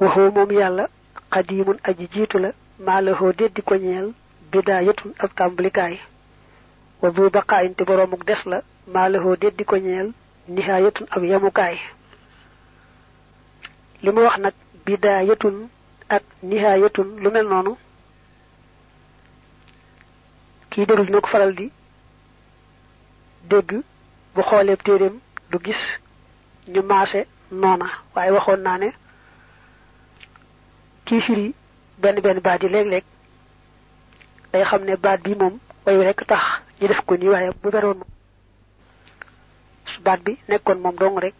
Waxoo 0.00 0.30
moom 0.34 0.50
yàlla 0.60 0.84
xadiimun 1.32 1.78
aji 1.88 2.04
jiitu 2.12 2.36
la 2.38 2.50
maa 2.86 3.00
la 3.04 3.12
hoo 3.18 3.32
déddi 3.38 3.62
ko 3.68 3.74
ñeel 3.84 4.08
bidaayatun 4.50 5.12
ab 5.22 5.30
tàmbalikaay. 5.36 5.94
Wa 7.02 7.10
bu 7.14 7.30
baqaayin 7.30 7.74
te 7.76 7.84
boroomuk 7.84 8.24
des 8.28 8.42
la 8.50 8.58
maa 8.94 9.08
la 9.08 9.18
hoo 9.20 9.36
déddi 9.36 9.64
ko 9.64 9.76
ñeel 9.76 10.08
nihaayatun 10.48 11.06
ab 11.14 11.22
yemukaay. 11.24 11.76
Li 14.02 14.10
wax 14.10 14.36
nag 14.38 14.54
bidaayatun 14.86 15.68
ak 16.08 16.22
nihaayatun 16.42 17.08
lu 17.22 17.30
mel 17.30 17.46
noonu. 17.48 17.76
Kii 20.70 20.86
déglu 20.86 21.04
dina 21.06 21.20
faral 21.32 21.52
di 21.54 21.66
dégg 23.50 23.70
bu 24.34 24.40
xoolee 24.42 24.76
téeréem 24.76 25.16
du 25.50 25.58
gis 25.64 25.80
ñu 26.72 26.82
maase 26.82 27.26
noona. 27.50 27.86
Waaye 28.14 28.30
waxoon 28.30 28.60
naa 28.62 28.78
ne 28.78 28.88
kii 31.06 31.20
firi 31.26 31.54
benn 31.98 32.20
benn 32.20 32.40
baat 32.40 32.62
yi 32.62 32.68
léeg-léeg 32.68 33.04
day 34.52 34.64
xam 34.64 34.84
ne 34.84 34.96
baat 34.96 35.20
bi 35.24 35.34
rekk 36.08 36.26
tax 36.26 36.42
ñu 36.80 36.88
def 36.88 37.00
ko 37.06 37.14
bu 37.62 37.70
baat 40.04 40.20
bi 40.24 40.38
dong 41.00 41.18
rek 41.18 41.34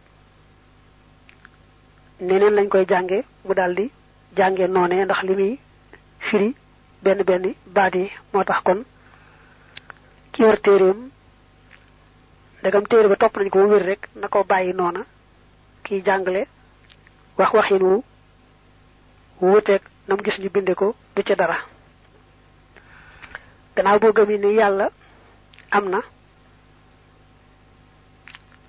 neneen 2.21 2.53
lañ 2.55 2.67
koy 2.69 2.85
jànge 2.91 3.23
mu 3.45 3.53
daldi 3.53 3.85
jànge 4.37 4.67
noone 4.67 5.05
ndax 5.05 5.21
li 5.23 5.33
muy 5.39 5.59
firi 6.19 6.55
benn 7.03 7.23
benn 7.23 7.53
baat 7.75 7.95
yi 7.95 8.11
moo 8.33 8.43
tax 8.43 8.61
kon 8.63 8.79
ki 10.31 10.41
yor 10.43 10.57
téeréem 10.61 10.99
ndegam 12.61 12.85
téere 12.87 13.07
ba 13.07 13.15
topp 13.15 13.37
nañ 13.37 13.49
ko 13.49 13.59
wér 13.67 13.83
rek 13.85 14.01
na 14.15 14.27
ko 14.27 14.43
bàyyi 14.43 14.73
noona 14.73 15.01
kiy 15.83 16.01
jàngale 16.05 16.47
wax 17.37 17.53
waxin 17.53 17.83
wu 17.83 18.03
wuuteeg 19.41 19.81
nam 20.07 20.19
gis 20.23 20.37
ñu 20.39 20.49
binde 20.49 20.73
ko 20.75 20.95
du 21.15 21.23
ca 21.23 21.35
dara. 21.35 21.57
Gannaaw 23.75 23.99
boo 23.99 24.13
gëmee 24.13 24.37
ni 24.37 24.53
yàlla 24.59 24.89
am 25.71 25.89
na 25.89 25.99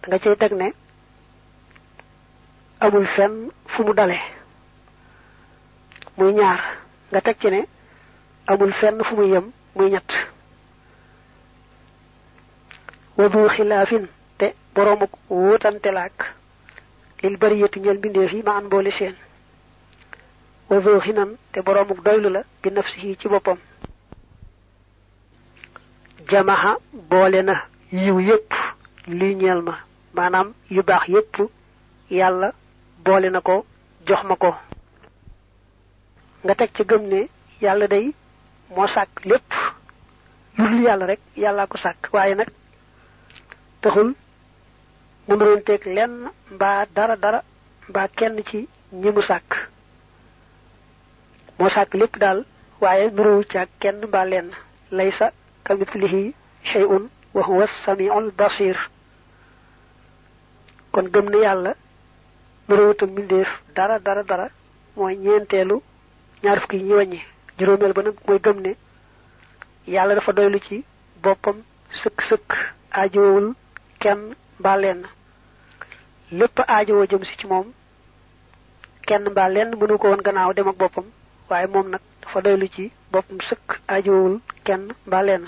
nga 0.09 0.19
cay 0.19 0.37
teg 0.37 0.53
ne 0.53 0.73
amul 2.85 3.07
fenn 3.15 3.35
fu 3.73 3.83
mu 3.85 3.93
dale. 3.95 4.19
Muy 6.17 6.33
ñaar 6.33 6.61
nga 7.11 7.21
teg 7.21 7.37
ci 7.41 7.49
ne 7.51 7.61
amul 8.47 8.73
fenn 8.81 9.03
fu 9.05 9.15
mu 9.17 9.25
yem 9.33 9.47
muy 9.77 9.91
ñett. 9.91 10.11
Wadu 13.17 13.49
xilaafin 13.55 14.05
te 14.39 14.47
boroomuk 14.75 15.13
wuutante 15.31 15.91
laak 15.93 16.19
lil 17.23 17.37
bariyati 17.37 17.81
ñeel 17.81 17.99
mbindeef 17.99 18.33
yi 18.33 18.43
ma 18.43 18.57
an 18.57 18.69
boole 18.69 18.91
seen. 18.91 19.15
Wadu 20.71 21.01
xinan 21.01 21.37
te 21.53 21.61
boroomuk 21.63 22.03
doylu 22.05 22.29
la 22.31 22.43
bi 22.63 22.71
nafsihi 22.71 23.17
ci 23.21 23.29
boppam. 23.29 23.59
Jamaha 26.29 26.79
boole 27.11 27.43
na 27.43 27.55
yiw 27.93 28.19
yépp 28.21 28.53
lii 29.07 29.35
ñeel 29.37 29.63
ma 29.63 29.75
maanaam 30.15 30.53
yu 30.71 30.83
baax 30.83 31.07
yépp 31.09 31.35
yàlla 32.11 32.53
boole 33.05 33.31
na 33.31 33.41
ko 33.41 33.65
jox 34.07 34.23
ma 34.25 34.37
ko. 34.37 34.55
Nga 36.45 36.55
teg 36.55 36.71
ci 36.77 36.83
gëm 36.85 37.03
ne 37.09 37.29
yàlla 37.61 37.87
day 37.89 38.15
moo 38.75 38.87
sàkk 38.87 39.25
lépp. 39.25 39.51
Lu 40.59 40.69
dul 40.69 40.83
yàlla 40.83 41.07
rek 41.07 41.21
yàllaa 41.37 41.67
ko 41.67 41.79
sàkk. 41.79 42.09
Waaye 42.13 42.35
nag 42.35 42.49
taxul 43.81 44.15
mu 45.29 45.37
nuroon 45.37 45.63
teeg 45.65 45.85
lenn 45.87 46.29
mbaa 46.51 46.87
dara 46.95 47.17
dara 47.17 47.43
mbaa 47.89 48.09
kenn 48.09 48.43
ci 48.51 48.69
ñi 48.93 49.11
mu 49.11 49.23
sàkk. 49.23 49.69
Moo 51.59 51.69
sàkk 51.71 51.95
lépp 51.95 52.19
daal 52.19 52.45
waaye 52.81 53.11
nurowu 53.11 53.45
ci 53.45 53.59
ak 53.59 53.69
kenn 53.81 54.05
mbaa 54.07 54.25
lenn. 54.25 54.51
Laysa 54.91 55.33
kamithlihi 55.65 56.35
shay'un 56.65 57.09
wa 57.35 57.43
huwa 57.47 57.67
samiul 57.85 58.31
basir. 58.37 58.77
Kon 60.93 61.09
gëm 61.13 61.31
ne 61.31 61.39
yàlla 61.39 61.75
nuroowut 62.69 63.03
ak 63.03 63.11
mbindeef 63.11 63.49
dara 63.77 63.99
dara 63.99 64.23
dara 64.23 64.47
mooy 64.97 65.15
ñeenteelu 65.17 65.77
ñaar 66.43 66.59
fukki 66.61 66.79
ñu 66.87 66.95
wàññi 66.99 67.21
juróomeel 67.59 67.93
ba 67.97 68.03
nag 68.03 68.17
mooy 68.27 68.39
gëm 68.45 68.59
ne 68.61 68.73
yàlla 69.87 70.15
dafa 70.15 70.33
doylu 70.33 70.59
ci 70.67 70.85
boppam 71.23 71.57
sëkk-sëkk 72.01 72.51
aajowul 72.99 73.47
kenn 74.03 74.21
mbaa 74.61 74.77
lenn. 74.83 75.03
Lépp 76.39 76.57
aajowoo 76.67 77.07
jëm 77.11 77.25
si 77.25 77.37
ci 77.39 77.47
moom 77.47 77.67
kenn 79.07 79.25
mbaa 79.31 79.49
lenn 79.55 79.71
mënu 79.79 79.99
ko 79.99 80.09
woon 80.09 80.23
gannaaw 80.27 80.53
dem 80.55 80.69
ak 80.69 80.77
boppam 80.77 81.07
waaye 81.51 81.67
moom 81.67 81.89
nag 81.91 82.01
dafa 82.23 82.41
doylu 82.45 82.67
ci 82.75 82.93
boppam 83.13 83.39
sëkk 83.49 83.69
aajowul 83.93 84.35
kenn 84.67 84.83
mbaa 85.07 85.23
lenn. 85.23 85.45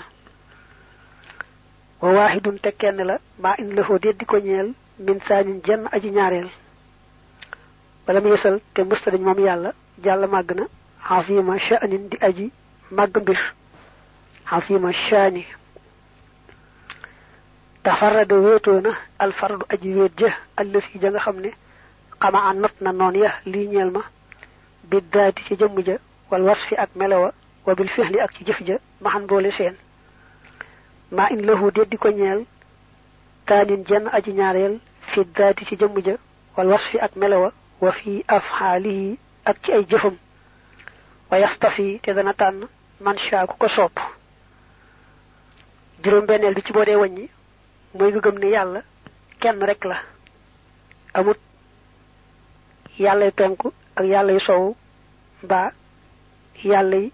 Wa 2.01 2.09
waahidun 2.17 2.57
te 2.63 2.69
kenn 2.81 2.97
la 3.09 3.15
maa 3.43 3.55
in 3.57 3.69
di 4.19 4.25
ko 4.25 4.37
ñeel 4.37 4.73
min 4.99 5.19
saanin 5.27 5.61
jenn 5.65 5.87
aji 5.91 6.09
ñaareel 6.11 6.49
wala 8.07 8.21
mu 8.21 8.27
yesal 8.29 8.59
te 8.73 8.81
musta 8.83 9.11
dañ 9.11 9.21
moom 9.21 9.39
yàlla 9.39 9.73
jàll 10.03 10.27
màgg 10.27 10.51
na. 10.55 10.63
Xafima 11.07 11.57
sha'nin 11.59 12.09
di 12.09 12.17
aji 12.21 12.51
màgg 12.91 13.17
mbir. 13.21 13.39
Xafima 14.49 14.91
sha'ni. 14.91 15.45
Tafarrada 17.83 18.35
wéetoo 18.35 18.81
na 18.81 18.91
alfardu 19.19 19.65
aji 19.69 19.89
wéet 19.93 20.13
ja 20.19 20.29
allësi 20.57 20.99
ja 21.01 21.09
nga 21.11 21.19
xam 21.19 21.37
ne 21.41 21.49
xama 22.21 22.39
an 22.49 22.55
not 22.61 22.73
na 22.81 22.91
noon 22.91 23.15
ya 23.15 23.31
lii 23.45 23.67
ñeel 23.67 23.91
ma. 23.91 24.01
Bi 24.89 24.97
daati 25.13 25.43
ci 25.47 25.55
jëmm 25.55 25.77
ja 25.85 25.97
wal 26.31 26.41
wasfi 26.43 26.75
ak 26.75 26.89
melowa 26.95 27.31
wa 27.65 27.75
bil 27.75 27.89
fixli 27.89 28.19
ak 28.19 28.31
ci 28.33 28.43
jëf 28.45 28.59
ja 28.65 28.77
maxan 29.01 29.25
boole 29.27 29.51
seen. 29.51 29.75
Maa 31.11 31.29
in 31.29 31.45
lahu 31.45 31.71
déet 31.71 31.89
di 31.89 31.97
ko 31.97 32.09
ñeel 32.09 32.45
taanin 33.45 33.83
jenn 33.87 34.07
aji 34.11 34.31
ñaareel 34.33 34.79
fi 35.13 35.21
daati 35.35 35.65
ci 35.65 35.75
jëmm 35.77 35.99
ja 36.03 36.15
wal 36.57 36.67
wasfi 36.67 36.97
ak 36.99 37.15
melowa 37.15 37.51
wa 37.81 37.91
fi 37.91 38.23
afxaalihi 38.27 39.17
ak 39.45 39.57
ci 39.63 39.71
ay 39.71 39.85
jëfam. 39.89 40.17
wa 41.31 41.37
yastafi 41.39 41.99
te 42.03 42.13
dana 42.13 42.33
tànn 42.33 42.67
man 43.01 43.17
shaa 43.17 43.47
ku 43.47 43.55
ko 43.57 43.67
sopp. 43.67 43.97
Juróom 46.03 46.25
benneel 46.25 46.53
bi 46.53 46.61
ci 46.65 46.71
boo 46.73 46.85
dee 46.85 46.95
wàññi 46.95 47.29
mooy 47.93 48.11
nga 48.11 48.19
gëm 48.21 48.37
ne 48.39 48.47
yàlla 48.49 48.81
kenn 49.39 49.59
rek 49.63 49.83
la. 49.85 49.97
Amut 51.13 51.37
yàllay 52.99 53.31
penku 53.31 53.73
ak 53.95 54.05
yàlla 54.05 54.31
yu 54.33 54.39
soow 54.39 54.75
mbaa 55.43 55.71
yàllay 56.63 57.11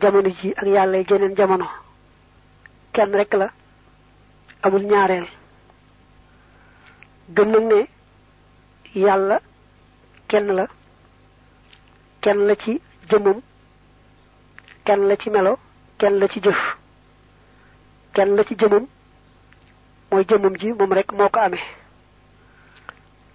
jamono 0.00 0.28
ji 0.28 0.52
ak 0.56 0.66
yàllay 0.66 1.04
jeneen 1.08 1.36
jamono. 1.36 1.68
Kenn 2.92 3.12
rek 3.14 3.34
la 3.34 3.50
amul 4.62 4.82
ñaareel. 4.86 5.26
Gëm 7.34 7.48
nag 7.50 7.62
ne 7.64 7.88
yàlla 8.94 9.40
kenn 10.28 10.46
la 10.56 10.66
kenn 12.22 12.46
la 12.46 12.54
ci 12.56 12.80
jëmmam 13.10 13.40
kenn 14.84 15.08
la 15.08 15.16
ci 15.16 15.30
melo 15.30 15.58
kenn 15.98 16.18
la 16.18 16.28
ci 16.28 16.40
jëf 16.40 16.60
kenn 18.14 18.34
la 18.36 18.44
ci 18.44 18.54
jëmum 20.28 20.54
ji 20.60 20.72
moom 20.72 20.92
rek 20.92 21.12
moo 21.12 21.28
ko 21.28 21.40
amee. 21.40 21.64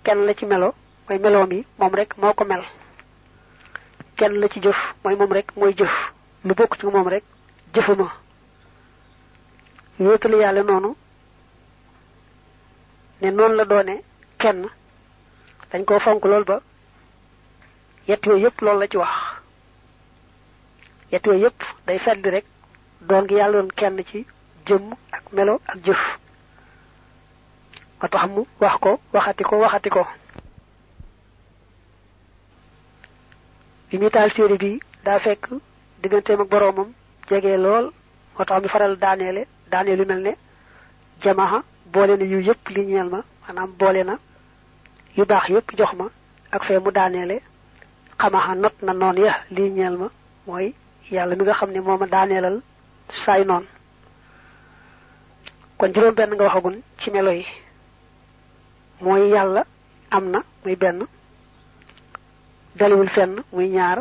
Kenn 0.04 0.26
la 0.26 0.34
ci 0.34 0.45
melo 0.45 0.74
mooy 1.08 1.19
meloom 1.19 1.52
yi 1.52 1.65
moom 1.80 1.93
rek 1.95 2.17
moo 2.17 2.34
ko 2.34 2.45
mel. 2.45 2.63
Kenn 4.17 4.39
la 4.39 4.48
ci 4.48 4.60
jëf 4.62 4.78
mooy 5.04 5.15
moom 5.15 5.32
rek 5.32 5.52
mooy 5.58 5.74
jëf. 5.76 5.91
Lu 6.45 6.54
bokk 6.56 6.78
ci 6.80 6.86
moom 6.86 7.08
rek 7.08 7.24
jëfuma. 7.74 8.08
Wéetali 10.00 10.38
yàlla 10.38 10.63
ne 13.22 13.32
la 13.32 13.65
doone 13.65 14.02
kenn 14.38 14.65
dañ 15.71 15.84
koo 15.86 15.99
fonk 15.99 16.25
lool 16.25 16.43
ba. 16.43 16.62
Yett 18.08 18.25
yooyu 18.25 18.49
loolu 18.62 18.79
la 18.79 18.88
ci 18.88 18.97
wax. 18.97 19.10
Yett 21.12 21.25
yooyu 21.25 21.49
day 21.88 21.99
fedd 21.99 22.25
rek 22.25 22.45
doon 23.01 23.27
gi 23.27 23.36
yàlla 23.36 23.58
doon 23.62 23.71
kenn 23.75 24.03
ci 24.10 24.25
jëmm 24.65 24.93
ak 25.12 25.23
melo 25.34 25.60
ak 25.67 25.77
jëf. 25.86 26.01
Moo 28.01 28.08
tax 28.10 28.25
mu 28.29 28.41
wax 28.60 28.75
ko 28.79 28.99
waxati 29.13 29.43
ko 29.43 29.55
waxati 29.60 29.89
ko. 29.89 30.08
Bi 33.89 33.97
muy 33.97 34.10
taal 34.10 34.32
téere 34.34 34.58
bi 34.58 34.79
daa 35.05 35.19
fekk 35.19 35.49
digganteem 36.01 36.41
ak 36.41 36.49
mi 38.62 38.67
faral 38.69 38.95
ne 40.23 40.32
jamaha 41.21 41.63
boole 41.93 42.17
na 42.17 42.25
yu 42.25 42.39
yëpp 42.41 42.69
li 42.69 42.86
ñeel 42.86 43.10
ma 43.10 43.21
na 44.03 44.17
yu 45.19 45.25
baax 45.32 45.45
yëpp 45.53 45.69
jox 45.77 45.91
ma 45.99 46.05
ak 46.55 46.62
fee 46.67 46.79
mu 46.84 46.91
daaneele 46.97 47.38
xamaxa 48.19 48.53
not 48.63 48.75
na 48.86 48.93
noon 48.93 49.17
ya 49.25 49.34
lii 49.55 49.69
ñeel 49.77 49.95
ma 50.01 50.08
mooy 50.47 50.67
yàlla 51.15 51.36
mi 51.36 51.43
nga 51.43 51.53
xam 51.60 51.71
ne 51.71 51.79
moo 51.82 51.97
ma 51.97 52.08
daaneelal 52.13 52.58
saay 53.25 53.43
noon. 53.45 53.65
Kon 55.77 55.93
juróom 55.93 56.15
benn 56.17 56.34
nga 56.36 56.43
waxagun 56.47 56.77
ci 56.99 57.12
melo 57.12 57.32
yi. 57.32 57.45
Mooy 59.01 59.21
yàlla 59.34 59.62
am 60.15 60.25
na 60.32 60.39
muy 60.63 60.75
benn 60.75 60.99
daliwul 62.79 63.10
fenn 63.15 63.34
muy 63.53 63.67
ñaar 63.75 63.99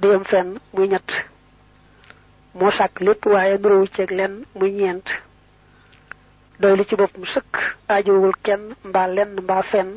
duyam 0.00 0.24
fenn 0.24 0.58
muy 0.74 0.88
ñett. 0.88 1.08
Moo 2.54 2.70
sàkk 2.78 3.00
lépp 3.00 3.24
waaye 3.26 3.56
ceeg 3.94 4.10
lenn 4.10 4.44
muy 4.58 4.70
ñeent. 4.72 5.06
Doy 6.60 6.76
li 6.76 6.84
ci 6.88 6.96
boppam 6.96 7.24
sëkk 7.34 7.52
aajowul 7.88 8.32
kenn 8.44 8.74
mbaa 8.84 9.06
lenn 9.16 9.40
mbaa 9.42 9.62
fenn 9.62 9.90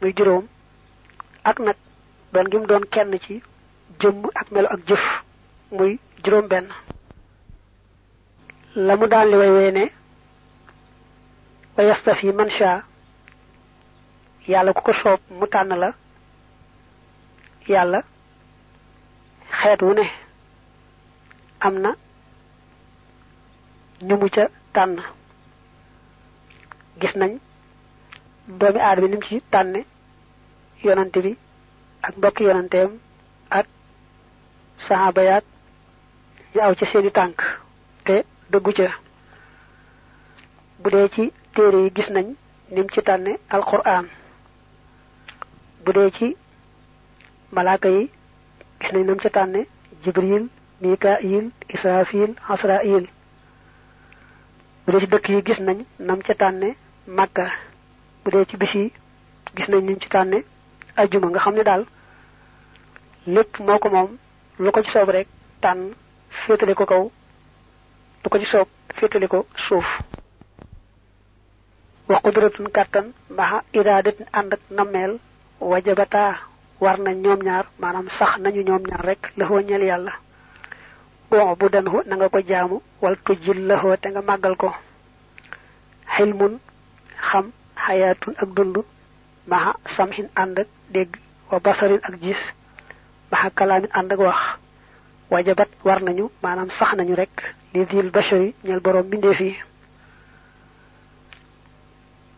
muy 0.00 0.12
juróom 0.16 0.44
ak 1.44 1.58
nag 1.60 1.76
doon 2.32 2.46
gi 2.50 2.58
doon 2.68 2.84
kenn 2.92 3.18
ci 3.24 3.34
jëmm 4.00 4.22
ak 4.40 4.46
melo 4.52 4.68
ak 4.74 4.80
jëf 4.88 5.04
muy 5.76 5.98
juróom 6.24 6.46
benn 6.48 6.68
la 8.86 8.96
mu 8.96 9.06
daan 9.08 9.28
li 9.30 9.36
way 9.36 9.50
wee 9.56 9.72
ne 9.72 9.84
wa 11.76 11.82
yastafi 11.84 12.26
yàlla 14.48 14.72
ku 14.72 14.82
ko 14.82 14.92
soob 15.02 15.20
mu 15.38 15.46
tànn 15.46 15.78
la 15.82 15.90
yàlla 17.68 18.00
xeet 19.60 19.80
wu 19.82 19.92
ne 19.94 20.04
am 21.66 21.74
na 21.82 21.90
ñu 24.06 24.14
mu 24.20 24.28
ca 24.34 24.44
tànn. 24.74 25.00
Gis 27.00 27.14
nañ 27.16 27.32
doomi 28.48 28.80
aadama 28.80 29.08
ni 29.08 29.16
mu 29.16 29.22
ci 29.22 29.42
tànne 29.50 29.84
yonante 30.84 31.18
bi 31.24 31.36
ak 32.02 32.16
mbokki 32.16 32.42
yonanteem 32.44 32.90
ak 33.50 33.66
saxaaba 34.86 35.22
yaag 35.22 35.44
ñu 36.54 36.60
aw 36.62 36.74
ci 36.74 36.84
seeni 36.86 37.10
tànk 37.10 37.38
te 38.04 38.24
dëggu 38.50 38.72
ca. 38.72 38.88
bu 40.82 40.90
dee 40.90 41.08
ci 41.14 41.32
téere 41.54 41.78
yi 41.84 41.90
gis 41.94 42.08
nañ 42.10 42.26
ni 42.70 42.80
mu 42.82 42.88
ci 42.94 43.02
tànne 43.02 43.38
alquran 43.48 44.06
bu 45.84 45.92
dee 45.92 46.10
ci 46.10 46.36
malaaka 47.52 47.88
yi 47.88 48.10
gis 48.80 48.92
nañ 48.92 49.04
nam 49.06 49.16
ca 49.18 49.30
tànne 49.30 49.66
jibril 50.02 50.48
mikail 50.80 51.50
israfil 51.68 52.34
asrail 52.48 53.06
bu 54.84 54.92
dee 54.92 55.00
ci 55.00 55.06
dëkk 55.06 55.28
yi 55.28 55.42
gis 55.46 55.58
nañ 55.60 55.78
nam 55.98 56.20
ca 56.22 56.34
tànne 56.34 56.68
màkka 57.06 57.46
bu 58.26 58.32
dee 58.32 58.44
ci 58.50 58.56
bis 58.60 58.74
yi 58.74 58.92
gis 59.56 59.68
nañ 59.68 59.82
nim 59.86 59.98
ci 60.00 60.08
tànne. 60.08 60.38
Ajjuma 60.96 61.28
nga 61.30 61.38
xam 61.44 61.54
ne 61.54 61.62
daal 61.62 61.84
lépp 63.26 63.58
moo 63.60 64.08
lu 64.58 64.70
ko 64.72 64.82
ci 64.82 64.90
soob 64.90 65.10
rek 65.10 65.28
tànn 65.60 65.92
féetale 66.46 66.74
ko 66.74 66.84
kaw 66.86 67.04
lu 68.22 68.28
ko 68.30 68.38
ci 68.38 68.46
soob 68.46 68.68
féetale 68.96 69.28
ko 69.28 69.46
suuf. 69.68 69.86
Wa 72.08 72.20
qudratun 72.24 72.68
kàttan 72.76 73.06
maxa 73.36 73.62
iraadatin 73.72 74.26
ànd 74.32 74.52
ak 74.54 74.60
nammeel 74.70 75.18
wajabata 75.60 76.36
war 76.80 76.98
nañ 76.98 77.16
ñoom 77.22 77.40
ñaar 77.42 77.66
maanaam 77.78 78.08
sax 78.18 78.38
nañu 78.38 78.62
ñoom 78.62 78.82
ñaar 78.88 79.04
rek 79.04 79.32
laxoo 79.36 79.60
ñel 79.60 79.82
yàlla. 79.82 80.12
Bon 81.30 81.54
bu 81.58 81.68
danhu 81.68 81.98
na 82.06 82.16
nga 82.16 82.28
ko 82.28 82.38
jaamu 82.48 82.80
wal 83.02 83.16
tujjil 83.24 83.68
te 84.02 84.08
nga 84.08 84.22
màggal 84.22 84.56
ko. 84.56 84.68
Xilmun 86.16 86.58
xam 87.30 87.50
xayaatun 87.84 88.34
ak 88.42 88.48
dund 88.56 88.76
maxa 89.46 89.72
samhin 89.96 90.28
ànd 90.36 90.58
ak 90.58 90.68
dégg 90.90 91.16
wa 91.50 91.58
basarin 91.60 92.00
ak 92.02 92.14
gis 92.20 92.40
maxa 93.30 93.50
kalaamin 93.50 93.90
ànd 93.92 94.12
ak 94.12 94.18
wax. 94.18 94.38
Wajabat 95.30 95.68
war 95.84 96.00
nañu 96.02 96.30
maanaam 96.42 96.70
sax 96.78 96.94
nañu 96.94 97.14
rek 97.14 97.54
li 97.74 97.84
dil 97.86 98.10
bashari 98.10 98.54
ñel 98.64 98.80
boroom 98.80 99.06
mbindeef 99.06 99.40
yi. 99.40 99.56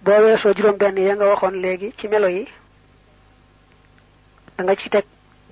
Boo 0.04 0.20
weesoo 0.24 0.54
juróom 0.56 0.76
benn 0.78 0.96
ya 0.98 1.14
nga 1.14 1.26
waxoon 1.26 1.60
léegi 1.62 1.92
ci 1.98 2.08
melo 2.08 2.28
yi 2.28 2.46
da 4.56 4.64
nga 4.64 4.76
ci 4.76 4.88
teg 4.90 5.04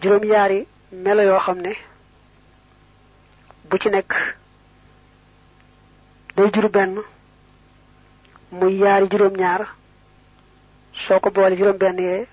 juróom 0.03 0.25
yaari 0.25 0.67
melo 0.93 1.23
yoo 1.23 1.39
xam 1.41 1.59
ne 1.61 1.73
bu 3.69 3.79
ci 3.79 3.89
nekk 3.91 4.13
day 6.37 6.51
jur 6.55 6.69
benn 6.71 6.99
muy 8.53 8.75
yaari 8.79 9.07
juróom 9.11 9.37
ñaar. 9.37 9.67
soo 11.07 11.21
ko 11.21 11.31
boole 11.31 11.57
juróom 11.57 11.77
benn 11.79 11.99
yee 11.99 12.27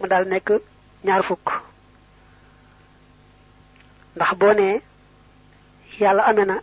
mu 0.00 0.06
daal 0.08 0.26
nekk 0.28 0.48
ñaar 1.04 1.22
fukk. 1.24 1.46
ndax 4.16 4.32
boo 4.38 4.52
nee 4.54 4.80
yàlla 6.00 6.22
amee 6.24 6.44
na 6.46 6.56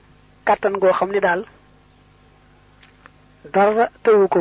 kàttan 0.45 0.73
goo 0.81 0.93
xam 0.93 1.11
ne 1.11 1.19
daal 1.19 1.45
dara 3.53 3.89
tëwu 4.03 4.27
ko. 4.27 4.39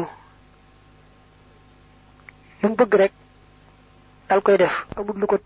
lu 2.63 2.69
mu 2.69 2.75
bëgg 2.77 2.95
rek 2.95 3.13
dal 4.29 4.43
koy 4.43 4.57
def 4.59 4.75
amul 4.97 5.19
lu 5.21 5.27
ko 5.27 5.37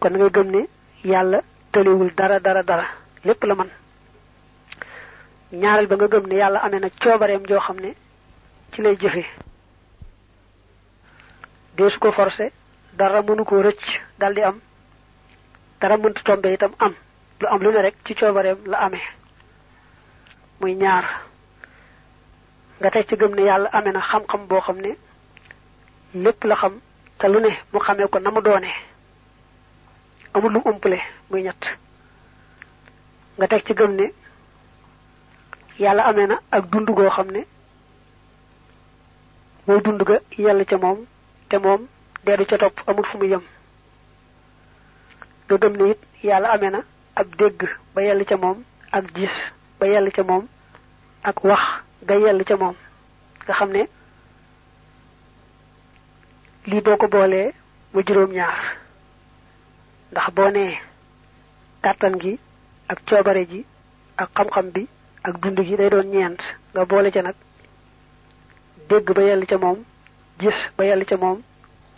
kon 0.00 0.10
ngay 0.12 0.30
gëm 0.30 0.50
ne 0.50 0.68
yàlla 1.04 1.40
tëliwul 1.72 2.14
dara 2.14 2.40
dara 2.40 2.62
dara. 2.62 2.84
lépp 3.24 3.44
la 3.44 3.54
man 3.54 3.68
ñaareel 5.52 5.86
ba 5.86 5.96
nga 5.96 6.08
gëm 6.08 6.26
ne 6.26 6.34
yàlla 6.36 6.58
amee 6.60 6.80
na 6.80 6.88
coobareem 7.02 7.46
joo 7.46 7.60
xam 7.60 7.78
ne 7.80 7.94
ci 8.72 8.82
lay 8.82 8.96
jëfe. 8.98 9.24
Deesu 11.76 11.98
ko 11.98 12.12
forcé 12.12 12.52
dara 12.98 13.22
mënu 13.22 13.44
rëcc 13.44 13.84
am. 14.44 14.60
Dara 15.80 15.96
mënta 15.96 16.20
tombe 16.24 16.52
itam 16.52 16.72
am. 16.78 16.94
Lu 17.40 17.46
am 17.48 17.60
lu 17.62 17.70
ne 17.72 17.82
rek 17.82 17.94
ci 18.04 18.14
coobareem 18.14 18.58
la 18.66 18.78
amee. 18.78 19.02
Muy 20.60 20.74
ñaar. 20.74 21.04
Nga 22.80 22.90
teg 22.90 23.06
ci 23.08 23.16
gëm 23.16 23.34
ne 23.34 23.42
yàlla 23.42 23.68
amee 23.72 23.92
na 23.92 24.00
xam-xam 24.00 24.46
boo 24.48 24.60
xam 24.60 24.78
ne 24.80 24.96
lépp 26.14 26.44
la 26.44 26.54
xam 26.56 26.80
te 27.18 27.26
lu 27.28 27.40
ne 27.40 27.50
mu 27.72 27.78
xamee 27.80 28.08
ko 28.08 28.18
na 28.18 28.30
mu 28.30 28.40
doone. 28.40 28.70
Amul 30.34 30.52
lu 30.52 30.60
muy 31.30 31.42
ñett. 31.42 31.64
Nga 33.38 33.46
teg 33.48 33.66
ci 33.66 33.74
gëm 33.74 33.92
ne 33.94 34.06
yàlla 35.78 36.02
amee 36.06 36.26
na 36.26 36.36
ak 36.50 36.64
dund 36.70 36.86
goo 36.96 37.10
xam 37.10 37.30
ne 37.30 37.42
mooy 39.66 39.80
dund 39.84 40.02
ga 40.08 40.18
yàlla 40.38 40.64
ca 40.64 40.76
moom 40.78 40.98
te 41.48 41.56
moom 41.58 41.86
deedu 42.24 42.44
ca 42.46 42.58
topp 42.58 42.80
amul 42.88 43.04
fu 43.04 43.18
mu 43.18 43.24
yem. 43.26 43.42
Nga 45.46 45.56
gëm 45.58 45.76
ne 45.76 45.90
it 45.90 45.98
yàlla 46.22 46.48
amee 46.54 46.70
na 46.70 46.80
ak 47.14 47.28
dégg 47.38 47.60
ba 47.94 48.02
yàlla 48.02 48.24
ca 48.24 48.36
moom 48.36 48.58
ak 48.92 49.04
gis 49.14 49.36
ba 49.78 49.86
yàlla 49.86 50.10
ca 50.10 50.22
moom 50.22 50.46
ak 51.22 51.44
wax 51.44 51.62
ga 52.06 52.14
yàlla 52.16 52.44
ca 52.44 52.56
moom. 52.56 52.74
Nga 53.44 53.54
xam 53.54 53.70
ne 53.72 53.82
lii 56.66 56.82
ko 57.00 57.06
boolee 57.08 57.52
mu 57.92 58.00
juróom 58.06 58.32
ñaar 58.32 58.76
ndax 60.10 60.26
boo 60.36 60.50
nee 60.50 60.78
kàttan 61.82 62.14
gi 62.20 62.38
ak 62.88 62.98
coobare 63.08 63.44
ji 63.50 63.60
ak 64.16 64.28
xam-xam 64.36 64.66
bi 64.74 64.82
ak 65.24 65.40
dund 65.40 65.58
gi 65.66 65.76
day 65.76 65.90
doon 65.90 66.08
ñeent. 66.12 66.40
Nga 66.74 66.84
boole 66.84 67.10
ca 67.10 67.22
nag 67.22 67.34
dégg 68.88 69.08
ba 69.14 69.22
yàlla 69.22 69.46
ca 69.46 69.58
moom 69.58 69.78
gis 70.38 70.58
ba 70.76 70.84
yàlla 70.84 71.04
ca 71.04 71.16
moom 71.16 71.38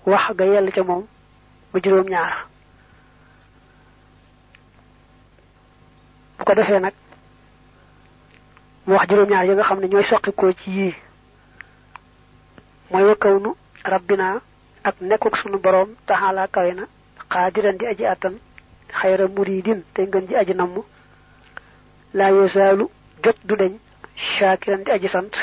wax 0.06 0.34
ga 0.38 0.44
yàlla 0.44 0.70
ca 0.70 0.82
moom 0.84 1.04
mu 1.72 1.80
juróom 1.82 2.08
ñaar 2.08 2.46
bu 6.38 6.44
ko 6.44 6.54
defee 6.54 6.80
nag 6.80 6.94
mu 8.86 8.94
wax 8.94 9.08
juróom 9.08 9.28
ñaar 9.30 9.46
yi 9.46 9.54
nga 9.54 9.64
xam 9.64 9.80
ne 9.80 9.88
ñooy 9.88 10.04
soqikoo 10.04 10.52
ci 10.52 10.70
yii. 10.70 10.94
Mooy 12.90 13.04
wakkawnu 13.08 13.50
rabbina 13.84 14.40
ak 14.84 14.96
nekkuk 15.00 15.36
sunu 15.36 15.58
borom 15.58 15.88
taxala 16.06 16.46
kawe 16.48 16.72
na 16.74 17.50
di 17.50 17.86
aji 17.86 18.04
attan 18.06 18.34
xayra 19.00 19.26
muridin 19.28 19.82
te 19.94 20.02
ngën 20.02 20.26
ji 20.28 20.34
aji 20.36 20.54
namm. 20.54 20.82
Yosaalu 22.14 22.88
jot 23.26 23.38
du 23.44 23.56
deñ. 23.56 23.72
Shakiran 24.14 24.84
di 24.84 24.90
aji 24.90 25.08
sant. 25.08 25.34